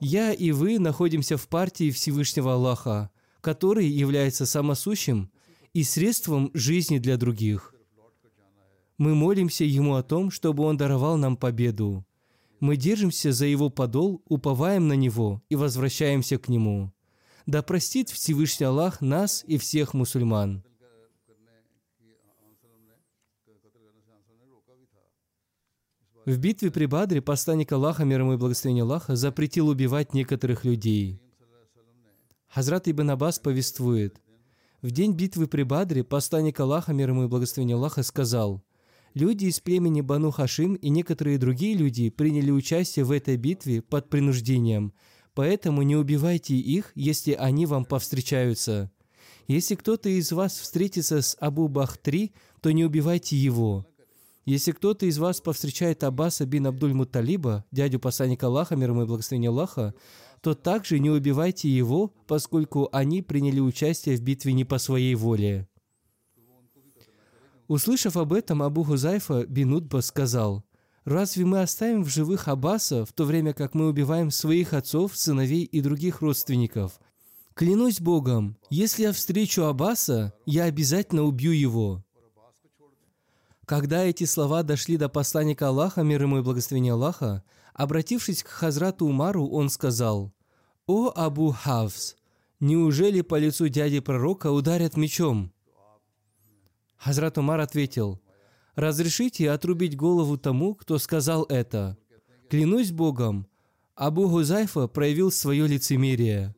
Я 0.00 0.32
и 0.32 0.50
вы 0.50 0.78
находимся 0.78 1.36
в 1.36 1.48
партии 1.48 1.90
Всевышнего 1.90 2.54
Аллаха, 2.54 3.10
который 3.40 3.86
является 3.86 4.46
самосущим 4.46 5.30
и 5.74 5.84
средством 5.84 6.50
жизни 6.54 6.98
для 6.98 7.16
других. 7.16 7.74
Мы 8.98 9.14
молимся 9.14 9.64
Ему 9.64 9.94
о 9.94 10.02
том, 10.02 10.30
чтобы 10.30 10.64
Он 10.64 10.76
даровал 10.76 11.16
нам 11.16 11.36
победу. 11.36 12.04
Мы 12.60 12.76
держимся 12.76 13.32
за 13.32 13.46
Его 13.46 13.70
подол, 13.70 14.22
уповаем 14.28 14.86
на 14.86 14.94
Него 14.94 15.42
и 15.48 15.56
возвращаемся 15.56 16.38
к 16.38 16.48
Нему. 16.48 16.92
Да 17.46 17.62
простит 17.62 18.10
Всевышний 18.10 18.66
Аллах 18.66 19.00
нас 19.00 19.44
и 19.46 19.58
всех 19.58 19.94
мусульман. 19.94 20.62
В 26.24 26.38
битве 26.38 26.70
при 26.70 26.86
Бадре 26.86 27.20
посланник 27.20 27.72
Аллаха, 27.72 28.04
мир 28.04 28.20
ему 28.20 28.34
и 28.34 28.36
благословение 28.36 28.84
Аллаха, 28.84 29.16
запретил 29.16 29.68
убивать 29.68 30.14
некоторых 30.14 30.64
людей. 30.64 31.20
Хазрат 32.46 32.86
Ибн 32.86 33.10
Аббас 33.10 33.40
повествует, 33.40 34.20
в 34.82 34.90
день 34.90 35.14
битвы 35.14 35.48
при 35.48 35.64
Бадре 35.64 36.04
посланник 36.04 36.60
Аллаха, 36.60 36.92
мир 36.92 37.10
ему 37.10 37.24
и 37.24 37.28
благословение 37.28 37.76
Аллаха, 37.76 38.02
сказал, 38.02 38.62
Люди 39.14 39.44
из 39.44 39.60
племени 39.60 40.00
Бану 40.00 40.30
Хашим 40.30 40.74
и 40.74 40.88
некоторые 40.88 41.36
другие 41.36 41.76
люди 41.76 42.08
приняли 42.08 42.50
участие 42.50 43.04
в 43.04 43.10
этой 43.10 43.36
битве 43.36 43.82
под 43.82 44.08
принуждением, 44.08 44.94
поэтому 45.34 45.82
не 45.82 45.96
убивайте 45.96 46.54
их, 46.54 46.92
если 46.94 47.32
они 47.32 47.66
вам 47.66 47.84
повстречаются. 47.84 48.90
Если 49.48 49.74
кто-то 49.74 50.08
из 50.08 50.32
вас 50.32 50.58
встретится 50.58 51.20
с 51.20 51.36
Абу 51.40 51.68
Бахтри, 51.68 52.32
то 52.60 52.70
не 52.70 52.84
убивайте 52.84 53.36
его. 53.36 53.86
Если 54.44 54.72
кто-то 54.72 55.06
из 55.06 55.18
вас 55.18 55.40
повстречает 55.40 56.02
Аббаса 56.02 56.46
бин 56.46 56.66
Абдуль 56.66 56.94
Муталиба, 56.94 57.64
дядю 57.70 58.00
посланника 58.00 58.46
Аллаха, 58.46 58.74
мир 58.74 58.90
ему 58.90 59.02
и 59.02 59.06
благословение 59.06 59.50
Аллаха, 59.50 59.94
то 60.40 60.54
также 60.54 60.98
не 60.98 61.10
убивайте 61.10 61.68
его, 61.68 62.12
поскольку 62.26 62.88
они 62.92 63.22
приняли 63.22 63.60
участие 63.60 64.16
в 64.16 64.22
битве 64.22 64.52
не 64.52 64.64
по 64.64 64.78
своей 64.78 65.14
воле. 65.14 65.68
Услышав 67.68 68.16
об 68.16 68.32
этом, 68.32 68.62
Абу 68.62 68.82
Хузайфа 68.82 69.46
бин 69.46 69.72
Утба 69.72 70.00
сказал, 70.00 70.64
«Разве 71.04 71.44
мы 71.44 71.62
оставим 71.62 72.04
в 72.04 72.08
живых 72.08 72.48
Аббаса, 72.48 73.04
в 73.04 73.12
то 73.12 73.24
время 73.24 73.52
как 73.54 73.74
мы 73.74 73.88
убиваем 73.88 74.30
своих 74.30 74.72
отцов, 74.72 75.16
сыновей 75.16 75.64
и 75.64 75.80
других 75.80 76.20
родственников? 76.20 77.00
Клянусь 77.54 78.00
Богом, 78.00 78.56
если 78.70 79.02
я 79.02 79.12
встречу 79.12 79.64
Аббаса, 79.64 80.32
я 80.46 80.64
обязательно 80.64 81.24
убью 81.24 81.52
его». 81.52 82.04
Когда 83.64 84.04
эти 84.04 84.24
слова 84.24 84.62
дошли 84.62 84.96
до 84.96 85.08
посланника 85.08 85.68
Аллаха, 85.68 86.02
мир 86.02 86.22
ему 86.22 86.38
и 86.38 86.42
благословение 86.42 86.92
Аллаха, 86.92 87.42
обратившись 87.74 88.42
к 88.42 88.48
Хазрату 88.48 89.06
Умару, 89.06 89.48
он 89.48 89.70
сказал, 89.70 90.32
«О 90.86 91.12
Абу 91.14 91.52
Хавс, 91.52 92.16
неужели 92.60 93.22
по 93.22 93.38
лицу 93.38 93.68
дяди 93.68 94.00
пророка 94.00 94.50
ударят 94.50 94.96
мечом?» 94.96 95.52
Хазрат 96.96 97.36
Умар 97.36 97.58
ответил, 97.58 98.20
«Разрешите 98.74 99.50
отрубить 99.50 99.96
голову 99.96 100.38
тому, 100.38 100.74
кто 100.74 100.98
сказал 100.98 101.44
это. 101.44 101.96
Клянусь 102.48 102.90
Богом, 102.90 103.46
Абу 103.94 104.28
Гузайфа 104.28 104.88
проявил 104.88 105.30
свое 105.30 105.66
лицемерие». 105.66 106.54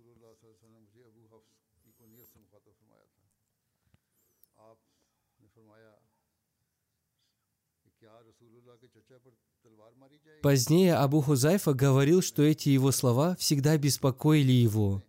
Позднее 10.43 10.95
Абу 10.97 11.23
Хузайфа 11.23 11.73
говорил, 11.73 12.21
что 12.21 12.43
эти 12.43 12.69
его 12.69 12.93
слова 12.93 13.35
всегда 13.37 13.79
беспокоили 13.79 14.53
его. 14.53 15.03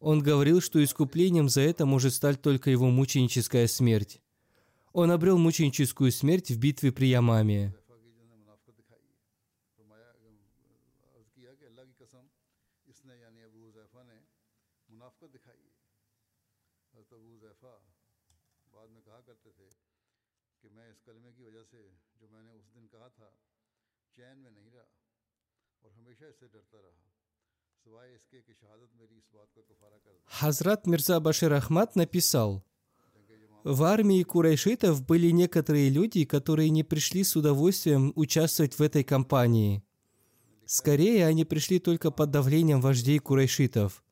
Он 0.00 0.20
говорил, 0.20 0.60
что 0.60 0.84
искуплением 0.84 1.48
за 1.48 1.62
это 1.62 1.86
может 1.86 2.12
стать 2.12 2.42
только 2.42 2.70
его 2.70 2.90
мученическая 2.90 3.66
смерть. 3.66 4.20
Он 4.92 5.10
обрел 5.10 5.38
мученическую 5.38 6.10
смерть 6.10 6.50
в 6.50 6.58
битве 6.58 6.92
при 6.92 7.06
Ямаме. 7.06 7.72
Хазрат 30.26 30.86
Мирза 30.86 31.20
Башир 31.20 31.52
Ахмад 31.52 31.96
написал, 31.96 32.64
в 33.64 33.82
армии 33.82 34.22
курайшитов 34.22 35.04
были 35.04 35.30
некоторые 35.30 35.90
люди, 35.90 36.24
которые 36.24 36.70
не 36.70 36.82
пришли 36.82 37.24
с 37.24 37.36
удовольствием 37.36 38.12
участвовать 38.16 38.78
в 38.78 38.82
этой 38.82 39.04
кампании. 39.04 39.82
Скорее, 40.66 41.26
они 41.26 41.44
пришли 41.44 41.78
только 41.78 42.10
под 42.10 42.30
давлением 42.30 42.80
вождей 42.80 43.18
курайшитов. 43.18 44.02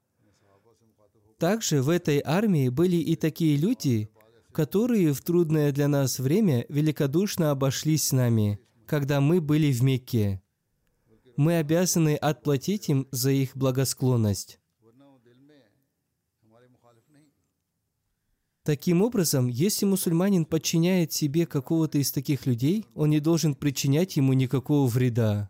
Также 1.39 1.83
в 1.83 1.89
этой 1.89 2.21
армии 2.25 2.69
были 2.69 2.97
и 2.97 3.15
такие 3.15 3.57
люди, 3.57 4.11
которые 4.53 5.13
в 5.13 5.23
трудное 5.23 5.73
для 5.73 5.89
нас 5.89 6.19
время 6.19 6.67
великодушно 6.69 7.53
обошлись 7.53 8.09
с 8.09 8.13
нами, 8.13 8.59
когда 8.87 9.21
мы 9.21 9.41
были 9.41 9.73
в 9.73 9.83
Мекке. 9.83 10.43
Мы 11.37 11.59
обязаны 11.59 12.17
отплатить 12.17 12.89
им 12.89 13.07
за 13.13 13.31
их 13.31 13.57
благосклонность. 13.57 14.58
Таким 18.69 19.01
образом, 19.01 19.47
если 19.47 19.87
мусульманин 19.87 20.45
подчиняет 20.45 21.11
себе 21.11 21.47
какого-то 21.47 21.97
из 21.97 22.13
таких 22.13 22.45
людей, 22.45 22.85
он 22.95 23.09
не 23.09 23.19
должен 23.19 23.55
причинять 23.55 24.19
ему 24.19 24.35
никакого 24.35 24.87
вреда. 24.87 25.49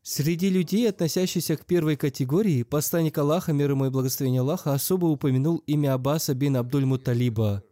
Среди 0.00 0.48
людей, 0.48 0.88
относящихся 0.88 1.56
к 1.56 1.66
первой 1.66 1.96
категории, 1.96 2.62
посланник 2.62 3.18
Аллаха, 3.18 3.52
мир 3.52 3.72
ему 3.72 3.86
и 3.86 3.90
благословение 3.90 4.42
Аллаха, 4.42 4.74
особо 4.74 5.06
упомянул 5.06 5.56
имя 5.66 5.94
Аббаса 5.94 6.34
бин 6.34 6.56
Абдуль 6.56 6.84
Муталиба. 6.84 7.64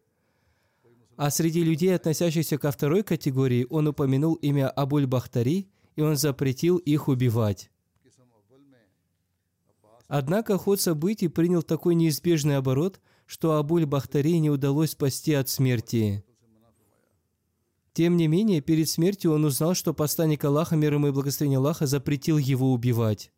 А 1.17 1.31
среди 1.31 1.63
людей, 1.63 1.95
относящихся 1.95 2.59
ко 2.59 2.73
второй 2.73 3.05
категории, 3.05 3.65
он 3.71 3.87
упомянул 3.87 4.35
имя 4.35 4.69
Абуль 4.71 5.07
Бахтари, 5.07 5.69
и 5.95 6.03
он 6.03 6.17
запретил 6.17 6.79
их 6.79 7.07
убивать. 7.07 7.71
Однако 10.09 10.57
ход 10.57 10.81
событий 10.81 11.29
принял 11.29 11.63
такой 11.63 11.95
неизбежный 11.95 12.57
оборот, 12.57 13.01
что 13.27 13.57
Абуль 13.57 13.87
Бахтари 13.87 14.39
не 14.39 14.51
удалось 14.51 14.93
спасти 14.93 15.35
от 15.35 15.49
смерти. 15.49 16.25
Тем 17.93 18.17
не 18.17 18.29
менее, 18.29 18.61
перед 18.61 18.89
смертью 18.89 19.33
он 19.33 19.45
узнал, 19.45 19.75
что 19.75 19.95
посланник 19.95 20.45
Аллаха, 20.45 20.77
мир 20.77 20.95
ему 20.95 21.09
и 21.09 21.13
благословение 21.13 21.59
Аллаха, 21.59 21.87
запретил 21.87 22.39
его 22.39 22.73
убивать. 22.73 23.33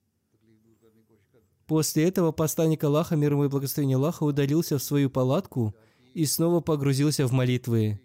После 1.66 2.04
этого 2.04 2.32
посланник 2.32 2.82
Аллаха, 2.84 3.14
мир 3.16 3.32
ему 3.32 3.44
и 3.44 3.48
благословение 3.48 3.96
Аллаха, 3.96 4.24
удалился 4.24 4.78
в 4.78 4.82
свою 4.82 5.10
палатку 5.10 5.74
и 6.12 6.26
снова 6.26 6.60
погрузился 6.60 7.26
в 7.26 7.32
молитвы. 7.32 8.00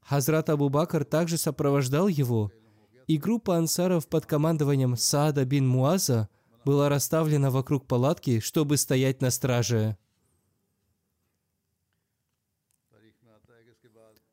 Хазрат 0.00 0.48
Абу 0.48 0.70
Бакр 0.70 1.04
также 1.04 1.36
сопровождал 1.36 2.08
его, 2.08 2.50
и 3.06 3.18
группа 3.18 3.56
ансаров 3.56 4.08
под 4.08 4.24
командованием 4.24 4.96
Саада 4.96 5.44
бин 5.44 5.68
Муаза– 5.68 6.28
была 6.64 6.88
расставлена 6.88 7.50
вокруг 7.50 7.86
палатки, 7.86 8.40
чтобы 8.40 8.76
стоять 8.76 9.20
на 9.20 9.30
страже. 9.30 9.96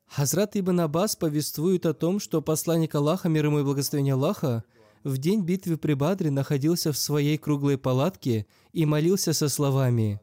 Хазрат 0.06 0.56
Ибн 0.56 0.80
Аббас 0.80 1.14
повествует 1.14 1.84
о 1.84 1.92
том, 1.92 2.20
что 2.20 2.40
посланник 2.40 2.94
Аллаха, 2.94 3.28
мир 3.28 3.46
ему 3.46 3.58
и 3.58 3.62
благословение 3.62 4.14
Аллаха, 4.14 4.64
в 5.04 5.18
день 5.18 5.42
битвы 5.42 5.76
при 5.76 5.92
Бадре 5.92 6.30
находился 6.30 6.92
в 6.92 6.98
своей 6.98 7.38
круглой 7.38 7.78
палатке 7.78 8.46
и 8.72 8.86
молился 8.86 9.32
со 9.32 9.48
словами 9.48 10.20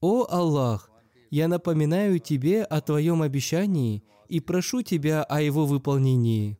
«О 0.00 0.26
Аллах, 0.30 0.90
я 1.30 1.48
напоминаю 1.48 2.18
тебе 2.20 2.62
о 2.64 2.80
твоем 2.80 3.22
обещании 3.22 4.02
и 4.28 4.40
прошу 4.40 4.82
тебя 4.82 5.22
о 5.24 5.40
его 5.40 5.66
выполнении». 5.66 6.58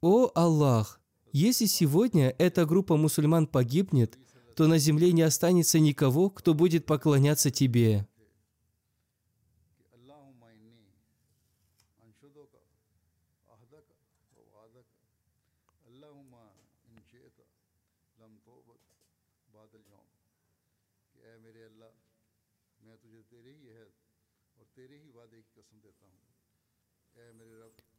«О 0.00 0.30
Аллах, 0.34 0.99
если 1.32 1.66
сегодня 1.66 2.34
эта 2.38 2.66
группа 2.66 2.96
мусульман 2.96 3.46
погибнет, 3.46 4.18
то 4.56 4.66
на 4.66 4.78
земле 4.78 5.12
не 5.12 5.22
останется 5.22 5.78
никого, 5.78 6.30
кто 6.30 6.54
будет 6.54 6.86
поклоняться 6.86 7.50
тебе». 7.50 8.06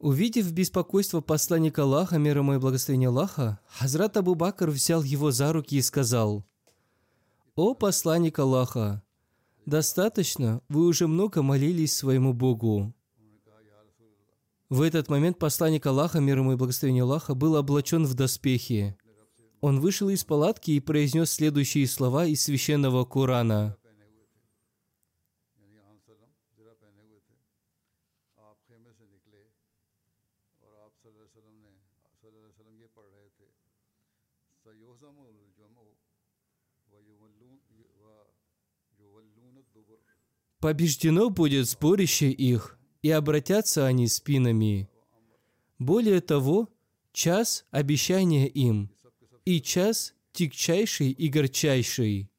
Увидев 0.02 0.52
беспокойство 0.52 1.22
посланника 1.22 1.84
Аллаха, 1.84 2.18
мир 2.18 2.40
ему 2.40 2.56
и 2.56 2.58
благословение 2.58 3.10
Аллаха, 3.10 3.60
Хазрат 3.68 4.18
Абу 4.18 4.34
Бакр 4.34 4.72
взял 4.72 5.04
его 5.04 5.30
за 5.30 5.54
руки 5.54 5.76
и 5.76 5.82
сказал, 5.84 6.44
«О 7.54 7.76
посланник 7.76 8.40
Аллаха, 8.40 9.04
достаточно, 9.68 10.64
вы 10.70 10.88
уже 10.88 11.08
много 11.08 11.44
молились 11.44 11.96
своему 11.96 12.34
Богу». 12.34 12.92
В 14.70 14.82
этот 14.82 15.08
момент 15.08 15.38
посланник 15.38 15.86
Аллаха, 15.86 16.20
мир 16.20 16.40
ему 16.40 16.54
и 16.54 16.56
благословение 16.56 17.04
Аллаха, 17.04 17.36
был 17.36 17.56
облачен 17.56 18.08
в 18.08 18.16
доспехи. 18.16 18.98
Он 19.60 19.80
вышел 19.80 20.10
из 20.10 20.24
палатки 20.24 20.72
и 20.72 20.80
произнес 20.80 21.30
следующие 21.30 21.86
слова 21.86 22.26
из 22.26 22.42
священного 22.42 23.06
Корана. 23.06 23.78
Побеждено 40.60 41.30
будет 41.32 41.68
сборище 41.68 42.30
их, 42.30 42.78
и 43.02 43.10
обратятся 43.10 43.88
они 43.88 44.08
спинами. 44.08 44.88
Более 45.80 46.22
того, 46.22 46.70
час 47.12 47.66
обещания 47.72 48.48
им, 48.48 48.92
и 49.44 49.60
час 49.60 50.14
тягчайший 50.34 51.12
и 51.12 51.30
горчайший. 51.30 52.30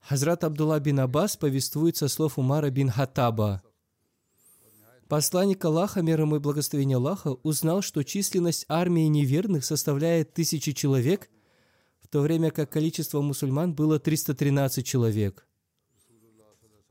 Хазрат 0.00 0.44
Абдулла 0.44 0.78
бин 0.80 1.00
Аббас 1.00 1.38
повествует 1.38 1.96
со 1.96 2.08
слов 2.08 2.38
Умара 2.38 2.68
бин 2.68 2.90
Хаттаба. 2.90 3.63
Посланник 5.14 5.64
Аллаха, 5.64 6.02
мир 6.02 6.22
ему 6.22 6.34
и 6.34 6.38
благословение 6.40 6.96
Аллаха, 6.96 7.36
узнал, 7.44 7.82
что 7.82 8.02
численность 8.02 8.64
армии 8.68 9.06
неверных 9.06 9.64
составляет 9.64 10.34
тысячи 10.34 10.72
человек, 10.72 11.30
в 12.02 12.08
то 12.08 12.20
время 12.20 12.50
как 12.50 12.70
количество 12.70 13.20
мусульман 13.20 13.74
было 13.74 14.00
313 14.00 14.84
человек. 14.84 15.46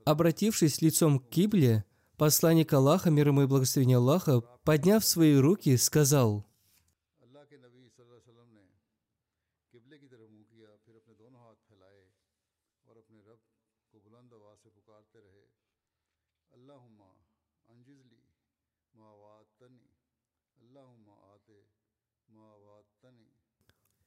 Обратившись 0.05 0.81
лицом 0.81 1.19
к 1.19 1.27
Кибле, 1.27 1.83
посланник 2.15 2.71
Аллаха, 2.71 3.09
мир 3.09 3.27
ему 3.27 3.41
и 3.41 3.45
благословение 3.45 3.97
Аллаха, 3.97 4.39
подняв 4.63 5.03
свои 5.03 5.35
руки, 5.35 5.75
сказал, 5.75 6.45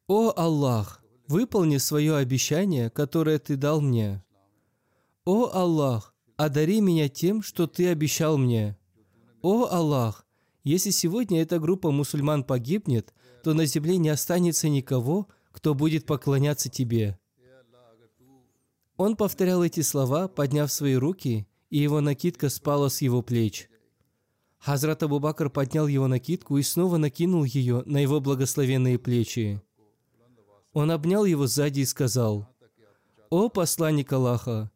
«О 0.08 0.32
Аллах, 0.36 1.02
выполни 1.26 1.78
свое 1.78 2.14
обещание, 2.14 2.90
которое 2.90 3.40
Ты 3.40 3.56
дал 3.56 3.80
мне. 3.80 4.22
О 5.24 5.50
Аллах, 5.52 6.14
одари 6.36 6.80
меня 6.80 7.08
тем, 7.08 7.42
что 7.42 7.66
Ты 7.66 7.88
обещал 7.88 8.38
мне. 8.38 8.78
О 9.42 9.64
Аллах, 9.64 10.24
если 10.62 10.90
сегодня 10.90 11.42
эта 11.42 11.58
группа 11.58 11.90
мусульман 11.90 12.44
погибнет, 12.44 13.12
то 13.42 13.52
на 13.52 13.66
земле 13.66 13.96
не 13.96 14.08
останется 14.08 14.68
никого, 14.68 15.26
кто 15.50 15.74
будет 15.74 16.06
поклоняться 16.06 16.68
Тебе». 16.68 17.18
Он 18.96 19.16
повторял 19.16 19.64
эти 19.64 19.80
слова, 19.80 20.28
подняв 20.28 20.70
свои 20.70 20.94
руки, 20.94 21.48
и 21.68 21.78
его 21.78 22.00
накидка 22.00 22.48
спала 22.48 22.90
с 22.90 23.02
его 23.02 23.22
плеч. 23.22 23.68
Хазрат 24.58 25.02
Абу 25.02 25.18
Бакр 25.18 25.50
поднял 25.50 25.88
его 25.88 26.06
накидку 26.06 26.58
и 26.58 26.62
снова 26.62 26.96
накинул 26.96 27.42
ее 27.42 27.82
на 27.86 27.98
его 27.98 28.20
благословенные 28.20 29.00
плечи. 29.00 29.60
Он 30.76 30.90
обнял 30.90 31.24
его 31.24 31.46
сзади 31.46 31.80
и 31.80 31.84
сказал, 31.86 32.46
«О, 33.30 33.48
посланник 33.48 34.12
Аллаха, 34.12 34.70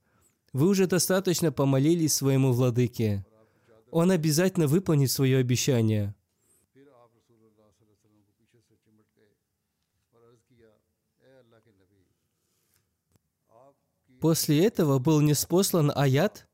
вы 0.55 0.69
уже 0.69 0.87
достаточно 0.87 1.53
помолились 1.53 2.15
своему 2.15 2.53
владыке. 2.53 3.27
Он 3.91 4.11
обязательно 4.11 4.67
выполнит 4.67 5.11
свое 5.11 5.37
обещание». 5.37 6.15
После 14.23 14.65
этого 14.65 14.99
был 14.99 15.21
неспослан 15.21 15.93
аят, 15.95 16.49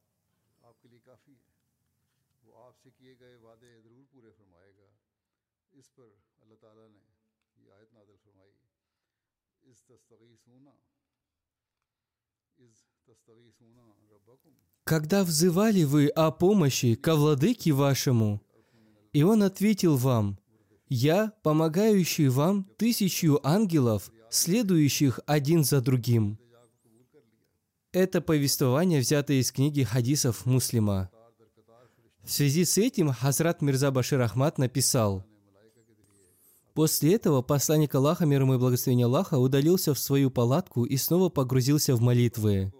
когда 14.86 15.24
взывали 15.24 15.82
вы 15.82 16.06
о 16.06 16.30
помощи 16.30 16.94
ко 16.94 17.16
владыке 17.16 17.72
вашему, 17.72 18.40
и 19.12 19.24
он 19.24 19.42
ответил 19.42 19.96
вам, 19.96 20.38
«Я, 20.88 21.32
помогающий 21.42 22.28
вам 22.28 22.68
тысячу 22.76 23.40
ангелов, 23.42 24.12
следующих 24.30 25.18
один 25.26 25.64
за 25.64 25.80
другим». 25.80 26.38
Это 27.90 28.20
повествование 28.20 29.00
взято 29.00 29.32
из 29.32 29.50
книги 29.50 29.82
хадисов 29.82 30.46
Муслима. 30.46 31.10
В 32.22 32.30
связи 32.30 32.64
с 32.64 32.78
этим 32.78 33.12
Хазрат 33.12 33.62
Мирза 33.62 33.90
Башир 33.90 34.20
Ахмад 34.20 34.56
написал, 34.56 35.24
После 36.74 37.14
этого 37.14 37.42
посланник 37.42 37.92
Аллаха, 37.94 38.24
мир 38.24 38.42
ему 38.42 38.54
и 38.54 38.58
благословение 38.58 39.06
Аллаха, 39.06 39.38
удалился 39.38 39.94
в 39.94 39.98
свою 39.98 40.30
палатку 40.30 40.84
и 40.84 40.96
снова 40.96 41.28
погрузился 41.28 41.96
в 41.96 42.02
молитвы. 42.02 42.72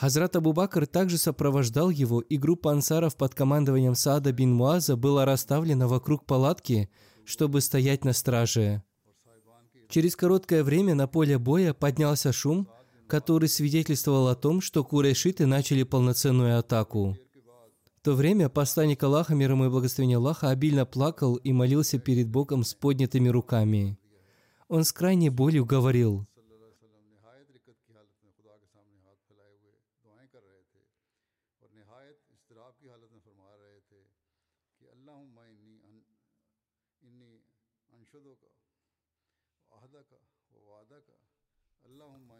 Хазрат 0.00 0.34
Абу 0.34 0.54
Бакр 0.54 0.86
также 0.86 1.18
сопровождал 1.18 1.90
его, 1.90 2.22
и 2.22 2.38
группа 2.38 2.72
ансаров 2.72 3.16
под 3.16 3.34
командованием 3.34 3.94
Саада 3.94 4.32
бин 4.32 4.50
Муаза 4.50 4.96
была 4.96 5.26
расставлена 5.26 5.88
вокруг 5.88 6.24
палатки, 6.24 6.88
чтобы 7.26 7.60
стоять 7.60 8.02
на 8.02 8.14
страже. 8.14 8.82
Через 9.90 10.16
короткое 10.16 10.64
время 10.64 10.94
на 10.94 11.06
поле 11.06 11.36
боя 11.36 11.74
поднялся 11.74 12.32
шум, 12.32 12.66
который 13.08 13.50
свидетельствовал 13.50 14.28
о 14.28 14.36
том, 14.36 14.62
что 14.62 14.84
курайшиты 14.84 15.44
начали 15.44 15.82
полноценную 15.82 16.58
атаку. 16.58 17.18
В 17.98 18.02
то 18.02 18.14
время 18.14 18.48
посланник 18.48 19.02
Аллаха, 19.02 19.34
мир 19.34 19.50
ему 19.50 19.66
и 19.66 19.68
благословение 19.68 20.16
Аллаха, 20.16 20.48
обильно 20.48 20.86
плакал 20.86 21.36
и 21.36 21.52
молился 21.52 21.98
перед 21.98 22.26
Богом 22.26 22.64
с 22.64 22.72
поднятыми 22.72 23.28
руками. 23.28 23.98
Он 24.66 24.84
с 24.84 24.92
крайней 24.94 25.28
болью 25.28 25.66
говорил, 25.66 26.26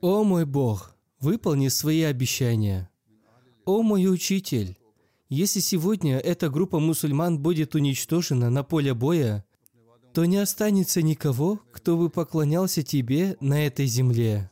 «О 0.03 0.25
мой 0.25 0.47
Бог, 0.47 0.97
выполни 1.19 1.69
свои 1.69 2.01
обещания! 2.05 2.89
О 3.67 3.83
мой 3.83 4.11
Учитель, 4.11 4.79
если 5.29 5.61
сегодня 5.61 6.17
эта 6.17 6.49
группа 6.49 6.79
мусульман 6.79 7.39
будет 7.39 7.75
уничтожена 7.75 8.49
на 8.49 8.65
поле 8.65 8.95
боя, 8.95 9.45
то 10.15 10.25
не 10.25 10.39
останется 10.39 11.03
никого, 11.03 11.61
кто 11.71 11.99
бы 11.99 12.09
поклонялся 12.09 12.83
Тебе 12.83 13.37
на 13.41 13.67
этой 13.67 13.85
земле. 13.85 14.51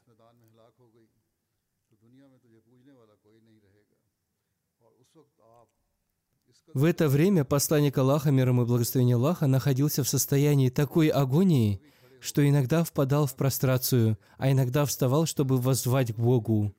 В 6.74 6.84
это 6.84 7.08
время 7.08 7.46
посланник 7.46 7.96
Аллаха, 7.96 8.30
миром 8.30 8.60
и 8.60 8.66
благословение 8.66 9.16
Аллаха, 9.16 9.46
находился 9.46 10.04
в 10.04 10.08
состоянии 10.10 10.68
такой 10.68 11.08
агонии– 11.08 11.80
что 12.20 12.48
иногда 12.48 12.84
впадал 12.84 13.26
в 13.26 13.34
прострацию, 13.36 14.18
а 14.36 14.50
иногда 14.50 14.84
вставал, 14.84 15.26
чтобы 15.26 15.58
воззвать 15.58 16.12
к 16.12 16.18
Богу. 16.18 16.74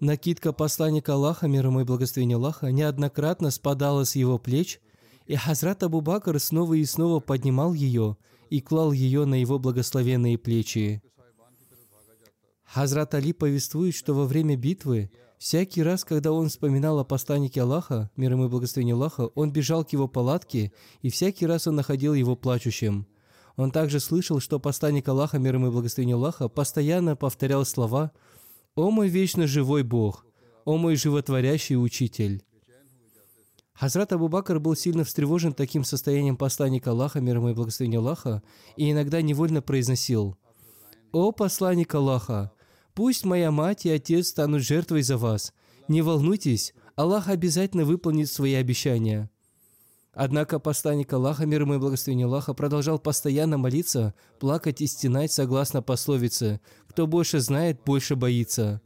Накидка 0.00 0.52
посланника 0.52 1.14
Аллаха, 1.14 1.48
мир 1.48 1.66
ему 1.66 1.80
и 1.80 1.84
благословение 1.84 2.36
Аллаха, 2.36 2.70
неоднократно 2.70 3.50
спадала 3.50 4.04
с 4.04 4.14
его 4.14 4.38
плеч, 4.38 4.80
и 5.26 5.34
Хазрат 5.34 5.82
Абу 5.82 6.00
Бакр 6.00 6.38
снова 6.38 6.74
и 6.74 6.84
снова 6.84 7.20
поднимал 7.20 7.74
ее 7.74 8.16
и 8.48 8.60
клал 8.60 8.92
ее 8.92 9.24
на 9.26 9.34
его 9.34 9.58
благословенные 9.58 10.38
плечи. 10.38 11.02
Хазрат 12.64 13.14
Али 13.14 13.32
повествует, 13.32 13.94
что 13.94 14.14
во 14.14 14.24
время 14.24 14.56
битвы, 14.56 15.10
всякий 15.38 15.82
раз, 15.82 16.04
когда 16.04 16.32
он 16.32 16.48
вспоминал 16.48 16.98
о 16.98 17.04
посланнике 17.04 17.62
Аллаха, 17.62 18.10
мир 18.16 18.32
ему 18.32 18.46
и 18.46 18.48
благословение 18.48 18.94
Аллаха, 18.94 19.26
он 19.34 19.52
бежал 19.52 19.84
к 19.84 19.92
его 19.92 20.06
палатке, 20.06 20.72
и 21.02 21.10
всякий 21.10 21.46
раз 21.46 21.66
он 21.66 21.76
находил 21.76 22.14
его 22.14 22.36
плачущим. 22.36 23.06
Он 23.58 23.72
также 23.72 23.98
слышал, 23.98 24.38
что 24.38 24.60
посланник 24.60 25.08
Аллаха, 25.08 25.40
мир 25.40 25.56
ему 25.56 25.66
и 25.66 25.70
благословение 25.70 26.14
Аллаха, 26.14 26.48
постоянно 26.48 27.16
повторял 27.16 27.64
слова 27.64 28.12
«О 28.76 28.92
мой 28.92 29.08
вечно 29.08 29.48
живой 29.48 29.82
Бог! 29.82 30.24
О 30.64 30.76
мой 30.76 30.94
животворящий 30.94 31.76
Учитель!» 31.76 32.44
Хазрат 33.72 34.12
Абу 34.12 34.28
Бакр 34.28 34.60
был 34.60 34.76
сильно 34.76 35.02
встревожен 35.02 35.54
таким 35.54 35.82
состоянием 35.82 36.36
посланника 36.36 36.92
Аллаха, 36.92 37.20
мир 37.20 37.38
ему 37.38 37.48
и 37.48 37.54
благословение 37.54 37.98
Аллаха, 37.98 38.44
и 38.76 38.92
иногда 38.92 39.22
невольно 39.22 39.60
произносил 39.60 40.36
«О 41.10 41.32
посланник 41.32 41.92
Аллаха! 41.96 42.52
Пусть 42.94 43.24
моя 43.24 43.50
мать 43.50 43.86
и 43.86 43.90
отец 43.90 44.28
станут 44.28 44.62
жертвой 44.62 45.02
за 45.02 45.16
вас. 45.16 45.52
Не 45.88 46.02
волнуйтесь, 46.02 46.74
Аллах 46.94 47.26
обязательно 47.26 47.84
выполнит 47.84 48.30
свои 48.30 48.54
обещания». 48.54 49.28
Однако 50.20 50.58
посланник 50.58 51.12
Аллаха, 51.12 51.46
мир 51.46 51.60
ему 51.60 51.74
и 51.74 51.78
благословение 51.78 52.26
Аллаха, 52.26 52.52
продолжал 52.52 52.98
постоянно 52.98 53.56
молиться, 53.56 54.14
плакать 54.40 54.80
и 54.80 54.88
стенать 54.88 55.30
согласно 55.30 55.80
пословице 55.80 56.60
«Кто 56.88 57.06
больше 57.06 57.38
знает, 57.38 57.84
больше 57.84 58.16
боится». 58.16 58.82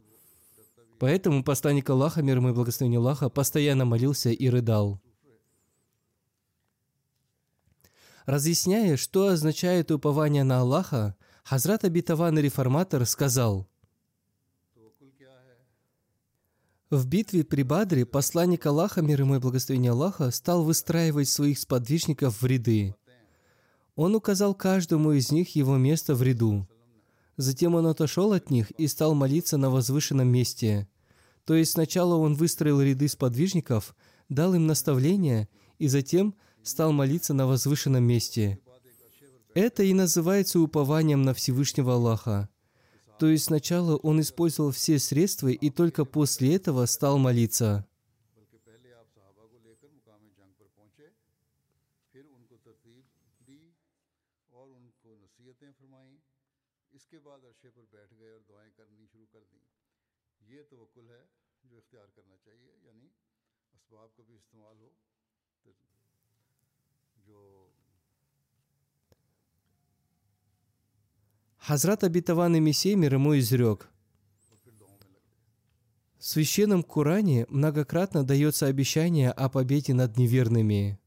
Поэтому 0.99 1.43
посланник 1.43 1.89
Аллаха, 1.89 2.21
мир 2.21 2.37
ему 2.37 2.49
и 2.49 2.53
благословение 2.53 2.99
Аллаха, 2.99 3.29
постоянно 3.29 3.83
молился 3.83 4.29
и 4.29 4.47
рыдал. 4.47 5.01
Разъясняя, 8.27 8.95
что 8.95 9.29
означает 9.29 9.89
упование 9.89 10.43
на 10.43 10.59
Аллаха, 10.59 11.15
Хазрат 11.43 11.83
Абитаван 11.83 12.37
Реформатор 12.37 13.07
сказал, 13.07 13.67
В 16.93 17.07
битве 17.07 17.43
при 17.43 17.63
Бадре 17.63 18.05
посланник 18.05 18.67
Аллаха, 18.67 19.01
мир 19.01 19.21
ему 19.21 19.37
и 19.37 19.39
благословение 19.39 19.93
Аллаха, 19.93 20.29
стал 20.29 20.63
выстраивать 20.63 21.27
своих 21.27 21.57
сподвижников 21.57 22.39
в 22.39 22.45
ряды. 22.45 22.93
Он 23.95 24.13
указал 24.13 24.53
каждому 24.53 25.11
из 25.11 25.31
них 25.31 25.55
его 25.55 25.77
место 25.77 26.13
в 26.13 26.21
ряду. 26.21 26.67
Затем 27.35 27.73
он 27.73 27.87
отошел 27.87 28.31
от 28.31 28.51
них 28.51 28.69
и 28.77 28.85
стал 28.85 29.15
молиться 29.15 29.57
на 29.57 29.71
возвышенном 29.71 30.27
месте. 30.27 30.87
То 31.45 31.55
есть 31.55 31.71
сначала 31.71 32.13
он 32.13 32.35
выстроил 32.35 32.79
ряды 32.79 33.07
сподвижников, 33.07 33.95
дал 34.29 34.53
им 34.53 34.67
наставления 34.67 35.49
и 35.79 35.87
затем 35.87 36.35
стал 36.61 36.91
молиться 36.91 37.33
на 37.33 37.47
возвышенном 37.47 38.03
месте. 38.03 38.59
Это 39.55 39.81
и 39.81 39.95
называется 39.95 40.59
упованием 40.59 41.23
на 41.23 41.33
Всевышнего 41.33 41.95
Аллаха. 41.95 42.49
То 43.19 43.27
есть 43.27 43.45
сначала 43.45 43.95
он 43.97 44.19
использовал 44.21 44.71
все 44.71 44.99
средства 44.99 45.47
и 45.47 45.69
только 45.69 46.05
после 46.05 46.55
этого 46.55 46.85
стал 46.85 47.17
молиться. 47.17 47.87
یہ 60.53 60.63
توکل 60.69 61.09
ہے 61.09 61.21
جو 61.63 61.77
اختیار 61.77 62.07
کرنا 62.15 62.37
چاہیے 62.37 62.71
یعنی 62.83 63.07
اسباب 63.73 64.09
Хазрат 71.65 72.03
обетованный 72.03 72.59
Мессия 72.59 72.97
мир 72.97 73.13
ему 73.13 73.39
изрек. 73.39 73.89
В 76.19 76.25
священном 76.25 76.83
Куране 76.83 77.45
многократно 77.47 78.25
дается 78.25 78.65
обещание 78.65 79.31
о 79.31 79.47
победе 79.47 79.93
над 79.93 80.17
неверными. 80.17 80.99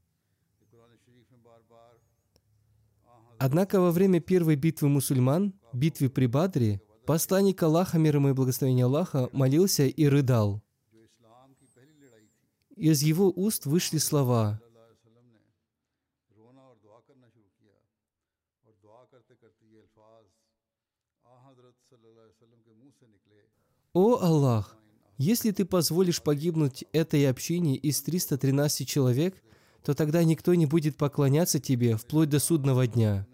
Однако 3.38 3.80
во 3.80 3.90
время 3.90 4.20
первой 4.20 4.56
битвы 4.56 4.88
мусульман, 4.88 5.52
битвы 5.74 6.08
при 6.08 6.24
Бадре, 6.24 6.80
посланник 7.04 7.62
Аллаха, 7.62 7.98
мир 7.98 8.16
ему 8.16 8.30
и 8.30 8.32
благословение 8.32 8.86
Аллаха, 8.86 9.28
молился 9.32 9.84
и 9.84 10.06
рыдал. 10.06 10.62
Из 12.76 13.02
его 13.02 13.30
уст 13.36 13.66
вышли 13.66 13.98
слова 13.98 14.58
«О 23.98 24.18
Аллах! 24.20 24.76
Если 25.16 25.52
ты 25.52 25.64
позволишь 25.64 26.22
погибнуть 26.22 26.84
этой 26.92 27.26
общине 27.30 27.76
из 27.76 28.02
313 28.02 28.86
человек, 28.86 29.42
то 29.82 29.94
тогда 29.94 30.22
никто 30.22 30.54
не 30.54 30.66
будет 30.66 30.98
поклоняться 30.98 31.60
тебе 31.60 31.96
вплоть 31.96 32.28
до 32.28 32.38
судного 32.38 32.86
дня». 32.86 33.26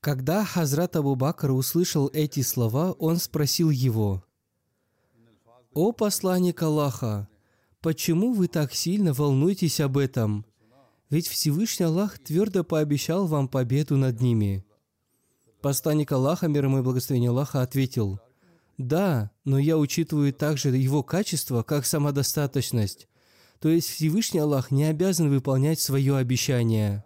Когда 0.00 0.42
Хазрат 0.42 0.96
Абу 0.96 1.14
Бакр 1.16 1.50
услышал 1.50 2.08
эти 2.14 2.40
слова, 2.40 2.92
он 2.92 3.18
спросил 3.18 3.68
его, 3.68 4.24
«О 5.74 5.92
посланник 5.92 6.62
Аллаха, 6.62 7.28
почему 7.82 8.32
вы 8.32 8.48
так 8.48 8.72
сильно 8.72 9.12
волнуетесь 9.12 9.80
об 9.80 9.98
этом? 9.98 10.46
Ведь 11.10 11.28
Всевышний 11.28 11.84
Аллах 11.84 12.18
твердо 12.18 12.64
пообещал 12.64 13.26
вам 13.26 13.48
победу 13.48 13.98
над 13.98 14.22
ними». 14.22 14.64
Посланник 15.60 16.10
Аллаха, 16.12 16.48
мир 16.48 16.64
ему 16.64 16.78
и 16.78 16.82
благословение 16.82 17.30
Аллаха, 17.30 17.60
ответил, 17.60 18.18
«Да, 18.78 19.30
но 19.44 19.58
я 19.58 19.76
учитываю 19.76 20.32
также 20.32 20.70
его 20.70 21.02
качество, 21.02 21.62
как 21.62 21.84
самодостаточность. 21.84 23.08
То 23.58 23.68
есть 23.68 23.90
Всевышний 23.90 24.40
Аллах 24.40 24.70
не 24.70 24.84
обязан 24.84 25.28
выполнять 25.28 25.78
свое 25.78 26.16
обещание». 26.16 27.04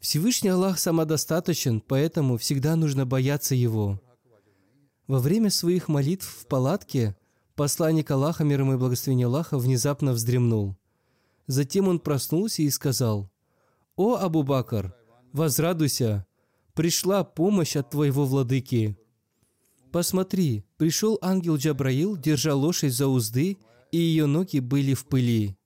Всевышний 0.00 0.50
Аллах 0.50 0.78
самодостаточен, 0.78 1.80
поэтому 1.80 2.36
всегда 2.36 2.76
нужно 2.76 3.06
бояться 3.06 3.54
Его. 3.54 4.02
Во 5.06 5.18
время 5.18 5.48
своих 5.48 5.88
молитв 5.88 6.26
в 6.26 6.46
палатке 6.46 7.16
посланник 7.54 8.10
Аллаха, 8.10 8.42
мир 8.42 8.60
ему 8.60 8.74
и 8.74 8.76
благословение 8.76 9.28
Аллаха, 9.28 9.58
внезапно 9.58 10.12
вздремнул. 10.12 10.76
Затем 11.46 11.88
он 11.88 12.00
проснулся 12.00 12.62
и 12.62 12.68
сказал– 12.68 13.30
«О, 13.96 14.16
Абу-Бакр, 14.16 14.92
возрадуйся! 15.32 16.26
Пришла 16.74 17.22
помощь 17.22 17.76
от 17.76 17.90
твоего 17.90 18.24
владыки!» 18.24 18.98
«Посмотри, 19.92 20.64
пришел 20.76 21.18
ангел 21.22 21.56
Джабраил, 21.56 22.16
держа 22.16 22.54
лошадь 22.54 22.92
за 22.92 23.06
узды, 23.06 23.58
и 23.92 23.98
ее 23.98 24.26
ноги 24.26 24.58
были 24.58 24.94
в 24.94 25.06
пыли». 25.06 25.56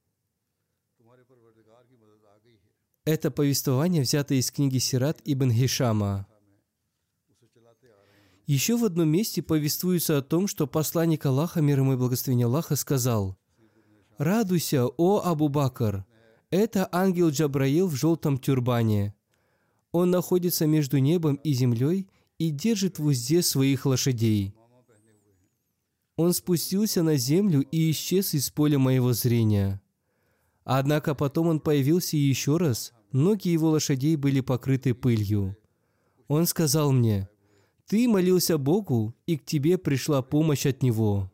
Это 3.06 3.30
повествование 3.30 4.02
взято 4.02 4.34
из 4.34 4.50
книги 4.50 4.76
Сират 4.76 5.22
ибн 5.24 5.50
Хишама. 5.50 6.26
Еще 8.44 8.76
в 8.76 8.84
одном 8.84 9.08
месте 9.08 9.42
повествуется 9.42 10.18
о 10.18 10.22
том, 10.22 10.46
что 10.46 10.66
посланник 10.66 11.24
Аллаха, 11.24 11.62
мир 11.62 11.78
ему 11.78 11.94
и 11.94 11.96
благословение 11.96 12.44
Аллаха, 12.44 12.76
сказал 12.76 13.38
«Радуйся, 14.18 14.86
о 14.86 15.22
Абу-Бакр! 15.24 16.04
Это 16.50 16.88
ангел 16.92 17.28
Джабраил 17.28 17.88
в 17.88 17.94
желтом 17.94 18.38
тюрбане. 18.38 19.14
Он 19.92 20.10
находится 20.10 20.66
между 20.66 20.98
небом 20.98 21.36
и 21.36 21.52
землей 21.52 22.08
и 22.38 22.50
держит 22.50 22.98
в 22.98 23.04
узде 23.04 23.42
своих 23.42 23.84
лошадей. 23.84 24.54
Он 26.16 26.32
спустился 26.32 27.02
на 27.02 27.16
землю 27.16 27.60
и 27.60 27.90
исчез 27.90 28.34
из 28.34 28.50
поля 28.50 28.78
моего 28.78 29.12
зрения. 29.12 29.80
Однако 30.64 31.14
потом 31.14 31.48
он 31.48 31.60
появился 31.60 32.16
еще 32.16 32.56
раз, 32.56 32.92
ноги 33.12 33.48
его 33.48 33.70
лошадей 33.70 34.16
были 34.16 34.40
покрыты 34.40 34.94
пылью. 34.94 35.56
Он 36.28 36.46
сказал 36.46 36.92
мне, 36.92 37.28
«Ты 37.86 38.08
молился 38.08 38.58
Богу, 38.58 39.14
и 39.26 39.36
к 39.36 39.44
тебе 39.44 39.78
пришла 39.78 40.22
помощь 40.22 40.66
от 40.66 40.82
Него». 40.82 41.30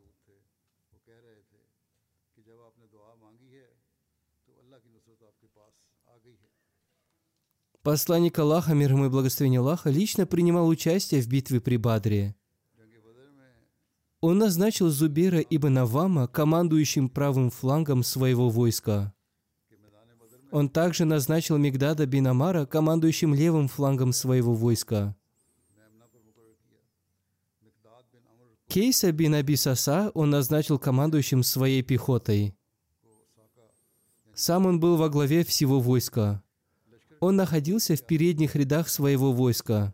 Посланник 7.85 8.39
Аллаха, 8.39 8.73
мир 8.73 8.93
ему 8.93 9.05
и 9.05 9.09
благословение 9.09 9.59
Аллаха, 9.59 9.91
лично 9.91 10.25
принимал 10.25 10.67
участие 10.67 11.21
в 11.21 11.27
битве 11.27 11.61
при 11.61 11.77
Бадре. 11.77 12.35
Он 14.21 14.39
назначил 14.39 14.89
Зубера 14.89 15.39
ибн 15.39 15.77
Авама 15.77 16.27
командующим 16.27 17.09
правым 17.09 17.51
флангом 17.51 18.01
своего 18.01 18.49
войска. 18.49 19.13
Он 20.49 20.67
также 20.67 21.05
назначил 21.05 21.59
Мигдада 21.59 22.07
бин 22.07 22.25
Амара 22.25 22.65
командующим 22.65 23.35
левым 23.35 23.67
флангом 23.67 24.13
своего 24.13 24.55
войска. 24.55 25.15
Кейса 28.67 29.11
бин 29.11 29.35
Абисаса 29.35 30.09
он 30.15 30.31
назначил 30.31 30.79
командующим 30.79 31.43
своей 31.43 31.83
пехотой. 31.83 32.55
Сам 34.33 34.65
он 34.65 34.79
был 34.79 34.97
во 34.97 35.07
главе 35.09 35.43
всего 35.43 35.79
войска. 35.79 36.41
Он 37.19 37.35
находился 37.35 37.95
в 37.95 38.05
передних 38.05 38.55
рядах 38.55 38.89
своего 38.89 39.31
войска. 39.31 39.93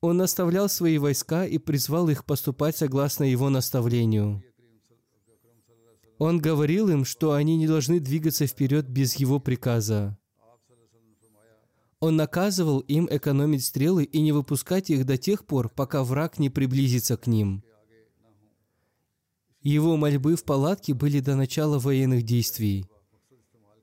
Он 0.00 0.16
наставлял 0.16 0.68
свои 0.68 0.98
войска 0.98 1.46
и 1.46 1.58
призвал 1.58 2.08
их 2.08 2.24
поступать 2.24 2.76
согласно 2.76 3.24
его 3.24 3.50
наставлению. 3.50 4.42
Он 6.18 6.38
говорил 6.38 6.88
им, 6.88 7.04
что 7.04 7.32
они 7.32 7.56
не 7.56 7.66
должны 7.66 8.00
двигаться 8.00 8.46
вперед 8.46 8.88
без 8.88 9.14
его 9.16 9.40
приказа. 9.40 10.18
Он 12.00 12.16
наказывал 12.16 12.80
им 12.80 13.08
экономить 13.10 13.64
стрелы 13.64 14.04
и 14.04 14.20
не 14.20 14.32
выпускать 14.32 14.90
их 14.90 15.06
до 15.06 15.16
тех 15.16 15.46
пор, 15.46 15.68
пока 15.68 16.02
враг 16.02 16.40
не 16.40 16.50
приблизится 16.50 17.16
к 17.16 17.28
ним. 17.28 17.62
Его 19.62 19.96
мольбы 19.96 20.34
в 20.34 20.42
палатке 20.42 20.94
были 20.94 21.20
до 21.20 21.36
начала 21.36 21.78
военных 21.78 22.24
действий. 22.24 22.86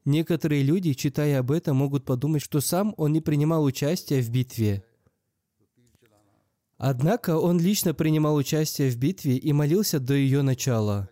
Некоторые 0.05 0.63
люди, 0.63 0.93
читая 0.93 1.39
об 1.39 1.51
этом, 1.51 1.77
могут 1.77 2.05
подумать, 2.05 2.41
что 2.41 2.61
сам 2.61 2.93
он 2.97 3.11
не 3.11 3.21
принимал 3.21 3.63
участия 3.63 4.21
в 4.21 4.29
битве. 4.29 4.83
Однако 6.77 7.37
он 7.37 7.59
лично 7.59 7.93
принимал 7.93 8.35
участие 8.35 8.89
в 8.89 8.97
битве 8.97 9.35
и 9.35 9.51
молился 9.51 9.99
до 9.99 10.13
ее 10.13 10.41
начала. 10.41 11.09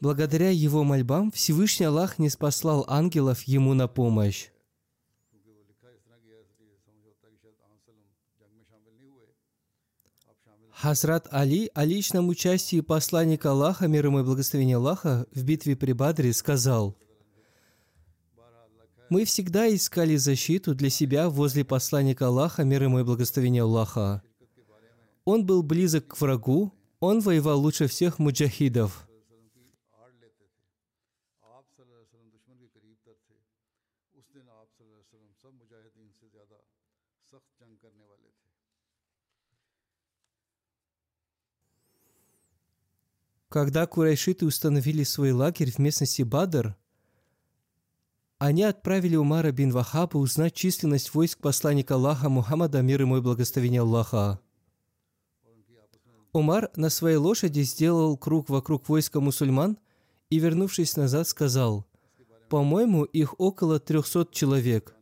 Благодаря 0.00 0.50
его 0.50 0.84
мольбам 0.84 1.32
Всевышний 1.32 1.86
Аллах 1.86 2.18
не 2.18 2.30
спаслал 2.30 2.84
ангелов 2.86 3.42
ему 3.42 3.74
на 3.74 3.88
помощь. 3.88 4.48
Хазрат 10.70 11.26
Али 11.30 11.70
о 11.74 11.84
личном 11.86 12.28
участии 12.28 12.80
посланника 12.80 13.50
Аллаха, 13.50 13.88
мир 13.88 14.06
ему 14.06 14.20
и 14.20 14.22
благословения 14.22 14.76
Аллаха, 14.76 15.26
в 15.32 15.42
битве 15.42 15.74
при 15.74 15.92
Бадре 15.92 16.34
сказал, 16.34 16.96
«Мы 19.08 19.24
всегда 19.24 19.72
искали 19.74 20.16
защиту 20.16 20.74
для 20.74 20.90
себя 20.90 21.30
возле 21.30 21.64
посланника 21.64 22.26
Аллаха, 22.26 22.64
мир 22.64 22.82
ему 22.82 22.98
и 23.00 23.04
благословения 23.04 23.62
Аллаха. 23.62 24.22
Он 25.24 25.44
был 25.44 25.62
близок 25.62 26.08
к 26.08 26.20
врагу, 26.20 26.72
он 27.00 27.20
воевал 27.20 27.60
лучше 27.60 27.86
всех 27.86 28.18
муджахидов. 28.18 29.06
Когда 43.48 43.86
курайшиты 43.86 44.44
установили 44.44 45.02
свой 45.02 45.32
лагерь 45.32 45.70
в 45.70 45.78
местности 45.78 46.22
Бадр, 46.22 46.76
они 48.38 48.62
отправили 48.64 49.16
Умара 49.16 49.50
бин 49.50 49.70
Вахаба 49.70 50.18
узнать 50.18 50.54
численность 50.54 51.14
войск 51.14 51.38
посланника 51.38 51.94
Аллаха 51.94 52.28
Мухаммада, 52.28 52.82
мир 52.82 53.00
ему 53.02 53.16
и 53.16 53.20
благословение 53.22 53.80
Аллаха. 53.80 54.40
Умар 56.32 56.70
на 56.76 56.90
своей 56.90 57.16
лошади 57.16 57.62
сделал 57.62 58.16
круг 58.18 58.50
вокруг 58.50 58.88
войска 58.90 59.20
мусульман 59.20 59.78
и, 60.28 60.38
вернувшись 60.38 60.96
назад, 60.96 61.26
сказал, 61.26 61.86
«По-моему, 62.50 63.04
их 63.04 63.40
около 63.40 63.80
трехсот 63.80 64.32
человек». 64.32 64.94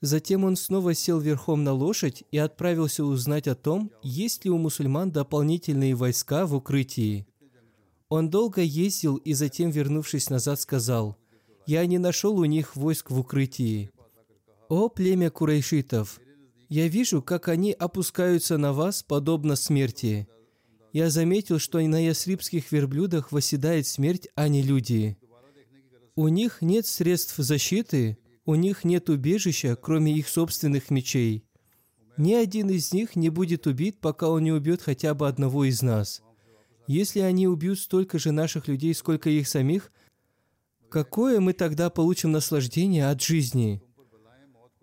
Затем 0.00 0.44
он 0.44 0.56
снова 0.56 0.94
сел 0.94 1.20
верхом 1.20 1.64
на 1.64 1.72
лошадь 1.72 2.24
и 2.30 2.38
отправился 2.38 3.04
узнать 3.04 3.46
о 3.46 3.54
том, 3.54 3.90
есть 4.02 4.44
ли 4.44 4.50
у 4.50 4.56
мусульман 4.56 5.10
дополнительные 5.10 5.94
войска 5.94 6.46
в 6.46 6.54
укрытии. 6.54 7.26
Он 8.08 8.30
долго 8.30 8.62
ездил 8.62 9.16
и 9.16 9.34
затем, 9.34 9.70
вернувшись 9.70 10.30
назад, 10.30 10.60
сказал, 10.60 11.18
«Я 11.66 11.84
не 11.86 11.98
нашел 11.98 12.38
у 12.38 12.44
них 12.44 12.76
войск 12.76 13.10
в 13.10 13.18
укрытии». 13.18 13.90
«О 14.68 14.88
племя 14.88 15.30
курайшитов! 15.30 16.20
Я 16.68 16.88
вижу, 16.88 17.22
как 17.22 17.48
они 17.48 17.72
опускаются 17.72 18.58
на 18.58 18.72
вас, 18.72 19.02
подобно 19.02 19.54
смерти. 19.54 20.26
Я 20.92 21.10
заметил, 21.10 21.58
что 21.58 21.78
на 21.80 22.04
ясрибских 22.04 22.72
верблюдах 22.72 23.30
восседает 23.30 23.86
смерть, 23.86 24.28
а 24.34 24.48
не 24.48 24.62
люди. 24.62 25.16
У 26.14 26.28
них 26.28 26.62
нет 26.62 26.86
средств 26.86 27.36
защиты, 27.36 28.18
у 28.46 28.54
них 28.54 28.84
нет 28.84 29.08
убежища, 29.10 29.76
кроме 29.76 30.12
их 30.12 30.28
собственных 30.28 30.90
мечей. 30.90 31.44
Ни 32.16 32.32
один 32.32 32.70
из 32.70 32.92
них 32.94 33.14
не 33.14 33.28
будет 33.28 33.66
убит, 33.66 34.00
пока 34.00 34.30
он 34.30 34.44
не 34.44 34.52
убьет 34.52 34.80
хотя 34.80 35.14
бы 35.14 35.28
одного 35.28 35.64
из 35.64 35.82
нас. 35.82 36.22
Если 36.86 37.20
они 37.20 37.46
убьют 37.46 37.78
столько 37.78 38.18
же 38.18 38.32
наших 38.32 38.68
людей, 38.68 38.94
сколько 38.94 39.28
их 39.28 39.48
самих, 39.48 39.92
какое 40.90 41.40
мы 41.40 41.52
тогда 41.52 41.90
получим 41.90 42.32
наслаждение 42.32 43.08
от 43.08 43.20
жизни? 43.22 43.82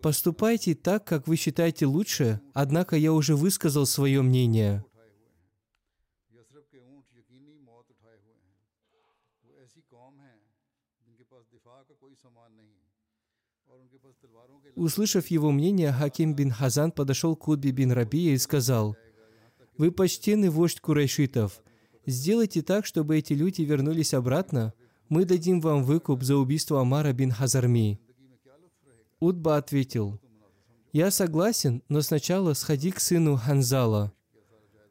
Поступайте 0.02 0.76
так, 0.76 1.06
как 1.06 1.28
вы 1.28 1.38
считаете 1.38 1.86
лучше, 1.86 2.42
однако 2.54 2.98
я 2.98 3.14
уже 3.14 3.36
высказал 3.36 3.86
свое 3.86 4.22
мнение. 4.22 4.84
Услышав 14.76 15.28
его 15.28 15.52
мнение, 15.52 15.92
Хаким 15.92 16.36
бин 16.36 16.52
Хазан 16.52 16.92
подошел 16.92 17.36
к 17.36 17.48
Удби 17.48 17.70
бин 17.70 17.92
Рабия 17.92 18.34
и 18.34 18.38
сказал, 18.38 18.98
«Вы 19.78 19.92
почтенный 19.92 20.50
вождь 20.50 20.80
курайшитов. 20.80 21.62
Сделайте 22.06 22.62
так, 22.62 22.86
чтобы 22.86 23.18
эти 23.18 23.34
люди 23.34 23.62
вернулись 23.62 24.14
обратно. 24.14 24.74
Мы 25.10 25.26
дадим 25.26 25.62
вам 25.62 25.84
выкуп 25.84 26.24
за 26.24 26.36
убийство 26.36 26.82
Амара 26.82 27.14
бин 27.14 27.32
Хазарми». 27.32 28.00
Удба 29.20 29.58
ответил, 29.58 30.20
«Я 30.92 31.12
согласен, 31.12 31.82
но 31.90 32.02
сначала 32.02 32.54
сходи 32.54 32.92
к 32.92 33.00
сыну 33.00 33.38
Ханзала». 33.38 34.14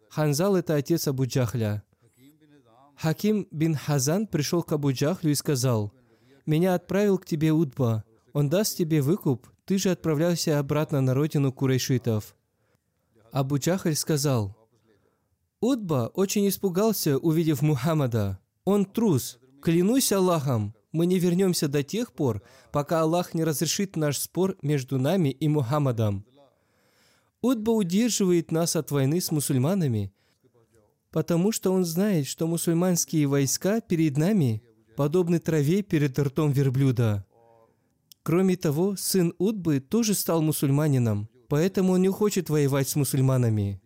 Ханзал– 0.09 0.57
это 0.57 0.75
отец 0.75 1.09
Абу 1.09 1.27
Джахля. 1.27 1.83
Хаким 2.97 3.47
бин 3.51 3.75
Хазан 3.75 4.27
пришел 4.27 4.63
к 4.63 4.73
Абу 4.73 4.93
Джахлю 4.93 5.31
и 5.31 5.35
сказал, 5.35 5.93
«Меня 6.47 6.75
отправил 6.75 7.19
к 7.19 7.27
тебе 7.27 7.53
Удба. 7.53 8.05
Он 8.33 8.49
даст 8.49 8.77
тебе 8.77 9.03
выкуп, 9.03 9.49
ты 9.65 9.79
же 9.79 9.91
отправлялся 9.91 10.59
обратно 10.59 11.01
на 11.01 11.15
родину 11.15 11.53
курайшитов». 11.53 12.37
Абу 13.33 13.59
Джахаль 13.59 13.97
сказал, 13.97 14.57
Удба 15.63 16.11
очень 16.15 16.49
испугался, 16.49 17.19
увидев 17.19 17.63
Мухаммада. 17.63 18.41
Он 18.65 18.85
трус. 18.85 19.39
Клянусь 19.63 20.11
Аллахом, 20.11 20.75
мы 20.91 21.07
не 21.07 21.21
вернемся 21.21 21.69
до 21.69 21.85
тех 21.85 22.13
пор, 22.13 22.43
пока 22.73 23.03
Аллах 23.03 23.33
не 23.33 23.45
разрешит 23.45 23.95
наш 23.95 24.19
спор 24.19 24.57
между 24.61 24.99
нами 24.99 25.29
и 25.29 25.47
Мухаммадом. 25.47 26.27
Удба 27.41 27.71
удерживает 27.71 28.51
нас 28.51 28.75
от 28.75 28.91
войны 28.91 29.21
с 29.21 29.31
мусульманами, 29.31 30.13
потому 31.13 31.53
что 31.53 31.73
он 31.73 31.85
знает, 31.85 32.27
что 32.27 32.49
мусульманские 32.49 33.29
войска 33.29 33.81
перед 33.81 34.17
нами 34.17 34.65
подобны 34.97 35.39
траве 35.39 35.83
перед 35.83 36.19
ртом 36.19 36.51
верблюда. 36.51 37.25
Кроме 38.25 38.57
того, 38.57 38.97
сын 38.97 39.33
Удбы 39.39 39.79
тоже 39.79 40.15
стал 40.15 40.43
мусульманином, 40.43 41.29
поэтому 41.49 41.93
он 41.93 42.03
не 42.03 42.09
хочет 42.09 42.51
воевать 42.51 42.89
с 42.89 42.97
мусульманами. 42.97 43.82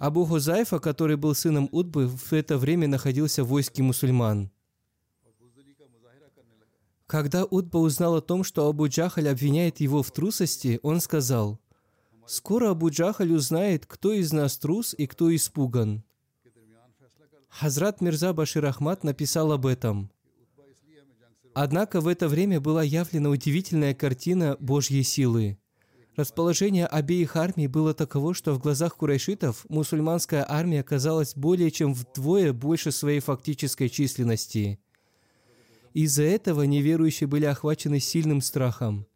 Абу 0.00 0.24
Хузайфа, 0.24 0.78
который 0.78 1.18
был 1.18 1.34
сыном 1.34 1.68
Удбы, 1.72 2.08
в 2.08 2.32
это 2.32 2.56
время 2.56 2.88
находился 2.88 3.44
в 3.44 3.48
войске 3.48 3.82
мусульман. 3.82 4.50
Когда 7.06 7.44
Удба 7.44 7.76
узнал 7.76 8.16
о 8.16 8.22
том, 8.22 8.42
что 8.42 8.66
Абу 8.66 8.88
Джахаль 8.88 9.28
обвиняет 9.28 9.80
его 9.80 10.02
в 10.02 10.10
трусости, 10.10 10.80
он 10.82 11.00
сказал, 11.00 11.60
«Скоро 12.24 12.70
Абу 12.70 12.88
Джахаль 12.88 13.30
узнает, 13.30 13.84
кто 13.84 14.14
из 14.14 14.32
нас 14.32 14.56
трус 14.56 14.94
и 14.96 15.06
кто 15.06 15.36
испуган». 15.36 16.02
Хазрат 17.50 18.00
Мирза 18.00 18.32
Башир 18.32 18.64
Ахмад 18.64 19.04
написал 19.04 19.52
об 19.52 19.66
этом. 19.66 20.10
Однако 21.52 22.00
в 22.00 22.08
это 22.08 22.26
время 22.26 22.58
была 22.58 22.82
явлена 22.82 23.28
удивительная 23.28 23.92
картина 23.92 24.56
Божьей 24.60 25.02
силы. 25.02 25.58
Расположение 26.16 26.86
обеих 26.86 27.36
армий 27.36 27.68
было 27.68 27.94
таково, 27.94 28.34
что 28.34 28.52
в 28.52 28.58
глазах 28.58 28.96
курайшитов 28.96 29.64
мусульманская 29.68 30.44
армия 30.48 30.80
оказалась 30.80 31.34
более 31.34 31.70
чем 31.70 31.94
вдвое 31.94 32.52
больше 32.52 32.90
своей 32.90 33.20
фактической 33.20 33.88
численности. 33.88 34.80
Из-за 35.94 36.24
этого 36.24 36.62
неверующие 36.62 37.26
были 37.26 37.46
охвачены 37.46 38.00
сильным 38.00 38.40
страхом. 38.40 39.06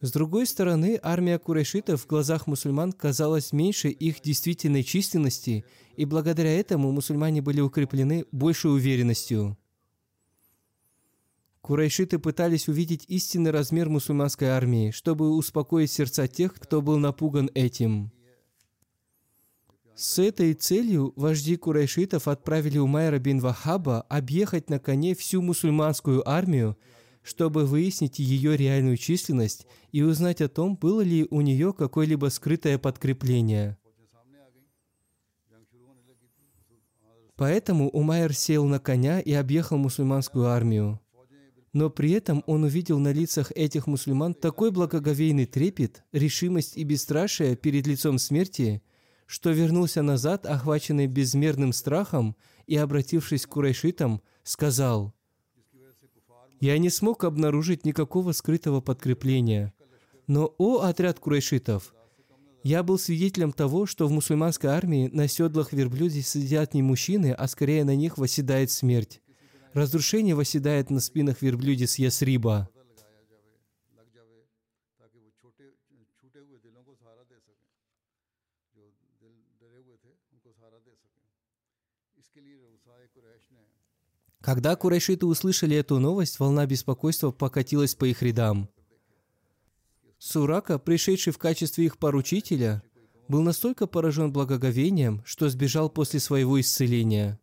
С 0.00 0.12
другой 0.12 0.46
стороны, 0.46 1.00
армия 1.02 1.38
курайшитов 1.38 2.02
в 2.02 2.06
глазах 2.06 2.46
мусульман 2.46 2.92
казалась 2.92 3.52
меньше 3.52 3.88
их 3.88 4.20
действительной 4.20 4.84
численности, 4.84 5.64
и 5.96 6.04
благодаря 6.04 6.56
этому 6.58 6.92
мусульмане 6.92 7.42
были 7.42 7.60
укреплены 7.60 8.24
большей 8.30 8.72
уверенностью. 8.72 9.58
Курайшиты 11.60 12.20
пытались 12.20 12.68
увидеть 12.68 13.04
истинный 13.08 13.50
размер 13.50 13.88
мусульманской 13.88 14.48
армии, 14.48 14.92
чтобы 14.92 15.30
успокоить 15.30 15.90
сердца 15.90 16.28
тех, 16.28 16.54
кто 16.54 16.80
был 16.80 16.98
напуган 16.98 17.50
этим. 17.54 18.12
С 19.96 20.20
этой 20.20 20.54
целью 20.54 21.12
вожди 21.16 21.56
курайшитов 21.56 22.28
отправили 22.28 22.78
Умайра 22.78 23.18
бин 23.18 23.40
Вахаба 23.40 24.02
объехать 24.02 24.70
на 24.70 24.78
коне 24.78 25.16
всю 25.16 25.42
мусульманскую 25.42 26.26
армию, 26.26 26.78
чтобы 27.28 27.66
выяснить 27.66 28.18
ее 28.18 28.56
реальную 28.56 28.96
численность 28.96 29.66
и 29.92 30.02
узнать 30.02 30.40
о 30.40 30.48
том, 30.48 30.76
было 30.76 31.02
ли 31.02 31.26
у 31.30 31.42
нее 31.42 31.74
какое-либо 31.74 32.28
скрытое 32.30 32.78
подкрепление. 32.78 33.76
Поэтому 37.36 37.90
Умайр 37.90 38.32
сел 38.32 38.64
на 38.64 38.80
коня 38.80 39.20
и 39.20 39.32
объехал 39.32 39.76
мусульманскую 39.76 40.46
армию. 40.46 41.00
Но 41.74 41.90
при 41.90 42.12
этом 42.12 42.42
он 42.46 42.64
увидел 42.64 42.98
на 42.98 43.12
лицах 43.12 43.52
этих 43.54 43.86
мусульман 43.86 44.32
такой 44.32 44.70
благоговейный 44.70 45.44
трепет, 45.44 46.04
решимость 46.12 46.78
и 46.78 46.82
бесстрашие 46.82 47.56
перед 47.56 47.86
лицом 47.86 48.18
смерти, 48.18 48.82
что 49.26 49.50
вернулся 49.50 50.00
назад, 50.00 50.46
охваченный 50.46 51.06
безмерным 51.06 51.74
страхом, 51.74 52.36
и, 52.66 52.76
обратившись 52.76 53.44
к 53.44 53.50
курайшитам, 53.50 54.22
сказал, 54.44 55.14
«Я 56.60 56.78
не 56.78 56.90
смог 56.90 57.24
обнаружить 57.24 57.84
никакого 57.84 58.32
скрытого 58.32 58.80
подкрепления. 58.80 59.72
Но, 60.26 60.54
о 60.58 60.80
отряд 60.80 61.18
курайшитов, 61.18 61.94
я 62.62 62.82
был 62.82 62.98
свидетелем 62.98 63.52
того, 63.52 63.86
что 63.86 64.06
в 64.06 64.10
мусульманской 64.10 64.70
армии 64.70 65.08
на 65.12 65.28
седлах 65.28 65.72
верблюде 65.72 66.22
сидят 66.22 66.74
не 66.74 66.82
мужчины, 66.82 67.32
а 67.32 67.46
скорее 67.48 67.84
на 67.84 67.94
них 67.94 68.18
восседает 68.18 68.70
смерть. 68.70 69.20
Разрушение 69.72 70.34
восседает 70.34 70.90
на 70.90 71.00
спинах 71.00 71.40
верблюдец 71.40 71.96
Ясриба. 71.96 72.68
Когда 84.48 84.76
курайшиты 84.76 85.26
услышали 85.26 85.76
эту 85.76 85.98
новость, 85.98 86.38
волна 86.38 86.64
беспокойства 86.64 87.30
покатилась 87.30 87.94
по 87.94 88.06
их 88.06 88.22
рядам. 88.22 88.70
Сурака, 90.18 90.78
пришедший 90.78 91.34
в 91.34 91.38
качестве 91.38 91.84
их 91.84 91.98
поручителя, 91.98 92.82
был 93.28 93.42
настолько 93.42 93.86
поражен 93.86 94.32
благоговением, 94.32 95.22
что 95.26 95.50
сбежал 95.50 95.90
после 95.90 96.18
своего 96.18 96.58
исцеления. 96.58 97.38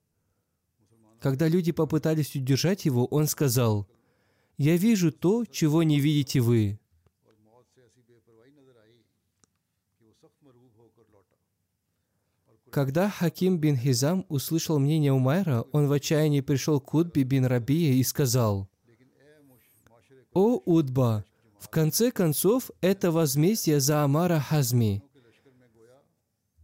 Когда 1.20 1.48
люди 1.48 1.72
попытались 1.72 2.34
удержать 2.34 2.86
его, 2.86 3.06
он 3.06 3.28
сказал, 3.28 3.88
«Я 4.58 4.76
вижу 4.76 5.12
то, 5.12 5.46
чего 5.46 5.84
не 5.84 6.00
видите 6.00 6.40
вы». 6.40 6.80
Когда 12.76 13.10
Хаким 13.10 13.58
бин 13.58 13.78
Хизам 13.78 14.26
услышал 14.28 14.80
мнение 14.80 15.14
Умайра, 15.14 15.64
он 15.72 15.88
в 15.88 15.94
отчаянии 15.94 16.42
пришел 16.42 16.82
к 16.82 16.94
Удбе 16.94 17.24
бин 17.24 17.46
Рабия 17.46 17.94
и 17.94 18.04
сказал, 18.04 18.68
«О, 20.34 20.62
Удба, 20.66 21.24
в 21.58 21.70
конце 21.70 22.12
концов, 22.12 22.72
это 22.82 23.12
возмездие 23.12 23.80
за 23.80 24.04
Амара 24.04 24.42
Хазми. 24.42 25.02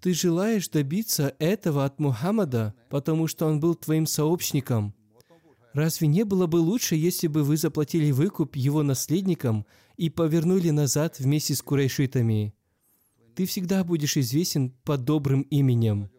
Ты 0.01 0.13
желаешь 0.13 0.67
добиться 0.67 1.33
этого 1.39 1.85
от 1.85 1.97
Мухаммада, 2.01 2.73
потому 2.89 3.27
что 3.27 3.45
он 3.45 3.61
был 3.61 3.75
твоим 3.75 4.05
сообщником. 4.05 4.93
Разве 5.71 6.09
не 6.09 6.25
было 6.25 6.45
бы 6.45 6.57
лучше, 6.57 6.97
если 6.97 7.27
бы 7.27 7.41
вы 7.45 7.55
заплатили 7.55 8.11
выкуп 8.11 8.57
его 8.57 8.83
наследникам 8.83 9.65
и 9.95 10.09
повернули 10.09 10.71
назад 10.71 11.19
вместе 11.19 11.55
с 11.55 11.61
курайшитами? 11.61 12.53
Ты 13.35 13.45
всегда 13.45 13.83
будешь 13.83 14.17
известен 14.17 14.71
под 14.83 15.03
добрым 15.05 15.41
именем. 15.43 16.09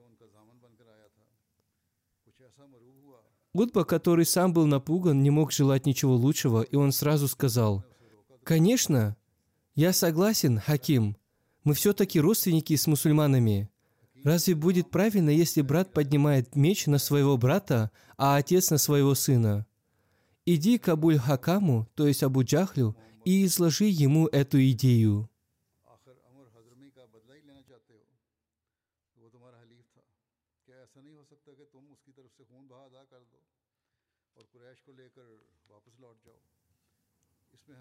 Гудба, 3.55 3.85
который 3.85 4.25
сам 4.25 4.55
был 4.55 4.67
напуган, 4.67 5.23
не 5.23 5.29
мог 5.29 5.53
желать 5.53 5.85
ничего 5.85 6.17
лучшего, 6.17 6.63
и 6.63 6.75
он 6.75 6.91
сразу 6.91 7.29
сказал, 7.29 7.85
«Конечно, 8.45 9.17
я 9.75 9.93
согласен, 9.93 10.59
Хаким, 10.59 11.17
мы 11.63 11.75
все-таки 11.75 12.19
родственники 12.19 12.75
с 12.75 12.87
мусульманами. 12.87 13.71
Разве 14.25 14.55
будет 14.55 14.91
правильно, 14.91 15.31
если 15.31 15.61
брат 15.61 15.93
поднимает 15.93 16.57
меч 16.57 16.87
на 16.87 16.99
своего 16.99 17.37
брата, 17.37 17.91
а 18.17 18.37
отец 18.37 18.71
на 18.71 18.79
своего 18.79 19.15
сына? 19.15 19.67
Иди 20.47 20.79
к 20.79 20.89
Абуль-Хакаму, 20.89 21.89
то 21.95 22.07
есть 22.07 22.23
Абу-Джахлю, 22.23 22.97
и 23.25 23.45
изложи 23.45 23.85
ему 23.85 24.29
эту 24.29 24.63
идею». 24.71 25.29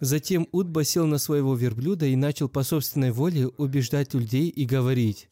Затем 0.02 0.47
Утба 0.52 0.84
сел 0.84 1.06
на 1.06 1.20
своего 1.20 1.54
верблюда 1.54 2.08
и 2.08 2.16
начал 2.16 2.49
по 2.49 2.64
собственной 2.64 3.12
воле 3.12 3.47
убеждать 3.47 4.16
людей 4.16 4.49
и 4.49 4.66
говорить, 4.66 5.30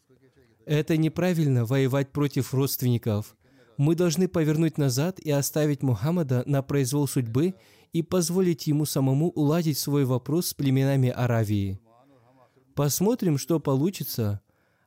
«Это 0.67 0.95
неправильно 0.95 1.65
воевать 1.65 2.11
против 2.11 2.53
родственников. 2.53 3.35
Мы 3.77 3.95
должны 3.95 4.27
повернуть 4.27 4.77
назад 4.77 5.19
и 5.19 5.31
оставить 5.31 5.81
Мухаммада 5.81 6.43
на 6.45 6.61
произвол 6.61 7.07
судьбы 7.07 7.55
и 7.93 8.03
позволить 8.03 8.67
ему 8.67 8.85
самому 8.85 9.31
уладить 9.31 9.79
свой 9.79 10.05
вопрос 10.05 10.49
с 10.49 10.53
племенами 10.53 11.09
Аравии. 11.09 11.79
Посмотрим, 12.75 13.39
что 13.39 13.59
получится. 13.59 14.39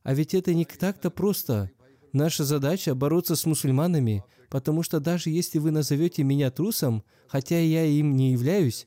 А 0.05 0.15
ведь 0.15 0.33
это 0.33 0.55
не 0.55 0.65
так-то 0.65 1.11
просто. 1.11 1.73
Наша 2.13 2.45
задача– 2.45 2.95
бороться 2.95 3.35
с 3.35 3.47
мусульманами, 3.47 4.23
потому 4.49 4.85
что 4.85 5.01
даже 5.01 5.31
если 5.31 5.59
вы 5.59 5.73
назовете 5.73 6.23
меня 6.23 6.53
трусом, 6.53 7.03
хотя 7.27 7.59
я 7.59 7.85
им 7.85 8.15
не 8.15 8.33
являюсь, 8.33 8.87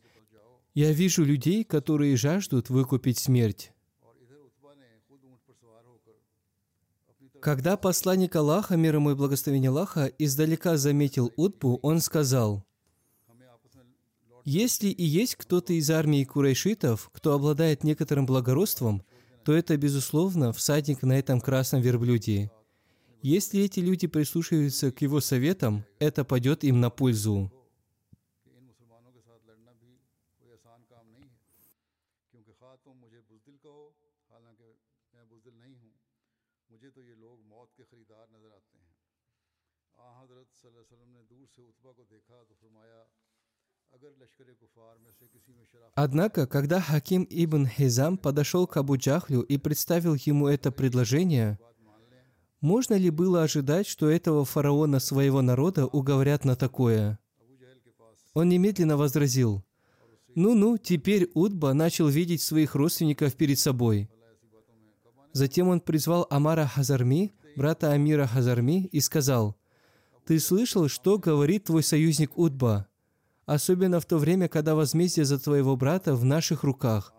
я 0.76 0.92
вижу 0.92 1.24
людей, 1.24 1.64
которые 1.64 2.18
жаждут 2.18 2.70
выкупить 2.70 3.18
смерть. 3.18 3.72
Когда 7.40 7.78
посланник 7.78 8.36
Аллаха, 8.36 8.76
мир 8.76 8.96
ему 8.96 9.12
и 9.12 9.16
благословение 9.16 9.70
Аллаха, 9.70 10.08
издалека 10.20 10.76
заметил 10.76 11.32
Утбу, 11.38 11.80
он 11.82 12.02
сказал, 12.02 12.66
«Если 14.44 14.90
и 14.90 15.04
есть 15.04 15.36
кто-то 15.36 15.72
из 15.72 15.90
армии 15.90 16.26
курайшитов, 16.26 17.10
кто 17.14 17.34
обладает 17.34 17.86
некоторым 17.86 18.26
благородством, 18.26 19.02
то 19.46 19.54
это, 19.54 19.78
безусловно, 19.78 20.52
всадник 20.52 21.04
на 21.04 21.18
этом 21.18 21.40
красном 21.40 21.82
верблюде. 21.82 22.52
Если 23.22 23.62
эти 23.62 23.80
люди 23.80 24.08
прислушаются 24.08 24.92
к 24.92 25.02
его 25.02 25.22
советам, 25.22 25.86
это 26.00 26.26
пойдет 26.26 26.66
им 26.66 26.82
на 26.82 26.90
пользу». 26.90 27.50
Однако, 45.96 46.48
когда 46.48 46.82
Хаким 46.82 47.26
ибн 47.30 47.68
Хизам 47.68 48.18
подошел 48.18 48.68
к 48.68 48.78
Абу 48.78 48.98
Джахлю 48.98 49.42
и 49.42 49.58
представил 49.58 50.16
ему 50.16 50.48
это 50.48 50.72
предложение, 50.72 51.58
можно 52.62 52.96
ли 52.96 53.10
было 53.10 53.44
ожидать, 53.44 53.88
что 53.88 54.10
этого 54.10 54.44
фараона 54.44 55.00
своего 55.00 55.42
народа 55.42 55.86
уговорят 55.86 56.46
на 56.46 56.56
такое? 56.56 57.20
Он 58.34 58.50
немедленно 58.50 58.98
возразил, 58.98 59.64
«Ну-ну, 60.36 60.78
теперь 60.78 61.32
Утба 61.34 61.74
начал 61.74 62.10
видеть 62.10 62.42
своих 62.42 62.76
родственников 62.76 63.36
перед 63.36 63.58
собой». 63.58 64.10
Затем 65.32 65.70
он 65.70 65.80
призвал 65.80 66.28
Амара 66.30 66.66
Хазарми, 66.66 67.34
брата 67.56 67.92
Амира 67.92 68.28
Хазарми, 68.28 68.88
и 68.88 69.00
сказал, 69.00 69.56
ты 70.26 70.40
слышал, 70.40 70.88
что 70.88 71.20
говорит 71.20 71.66
твой 71.66 71.84
союзник 71.84 72.36
Удба? 72.36 72.88
Особенно 73.46 74.00
в 74.00 74.06
то 74.08 74.18
время, 74.18 74.48
когда 74.48 74.74
возмездие 74.74 75.24
за 75.24 75.38
твоего 75.38 75.76
брата 75.76 76.16
в 76.16 76.26
наших 76.26 76.64
руках. 76.64 77.14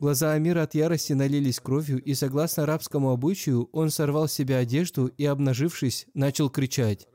Глаза 0.00 0.32
Амира 0.32 0.64
от 0.64 0.74
ярости 0.74 1.14
налились 1.14 1.60
кровью, 1.60 2.02
и, 2.02 2.12
согласно 2.12 2.64
арабскому 2.64 3.10
обычаю, 3.10 3.70
он 3.72 3.88
сорвал 3.88 4.28
с 4.28 4.34
себя 4.34 4.58
одежду 4.58 5.06
и, 5.06 5.24
обнажившись, 5.24 6.06
начал 6.12 6.50
кричать. 6.50 7.08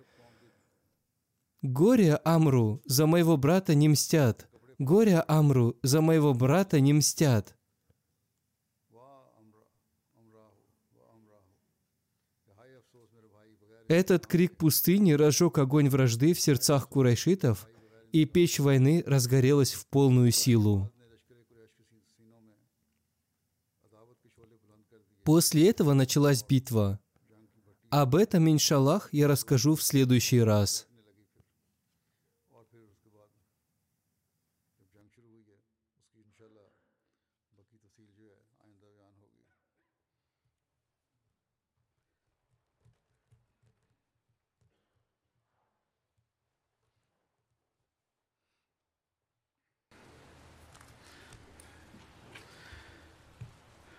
«Горе 1.62 2.16
Амру! 2.24 2.82
За 2.86 3.06
моего 3.06 3.38
брата 3.38 3.76
не 3.76 3.90
мстят! 3.90 4.50
Горе 4.80 5.24
Амру! 5.28 5.78
За 5.84 6.02
моего 6.02 6.34
брата 6.34 6.80
не 6.80 6.94
мстят!» 6.94 7.59
Этот 13.90 14.28
крик 14.28 14.56
пустыни 14.56 15.14
разжег 15.14 15.58
огонь 15.58 15.90
вражды 15.90 16.36
в 16.36 16.40
сердцах 16.40 16.88
курайшитов, 16.88 17.68
и 18.12 18.26
печь 18.26 18.60
войны 18.60 19.04
разгорелась 19.08 19.74
в 19.74 19.88
полную 19.88 20.32
силу. 20.32 20.92
После 25.24 25.70
этого 25.70 25.94
началась 25.94 26.44
битва. 26.44 27.00
Об 27.90 28.16
этом, 28.16 28.48
иншаллах, 28.50 29.10
я 29.12 29.28
расскажу 29.28 29.74
в 29.74 29.82
следующий 29.82 30.42
раз. 30.42 30.88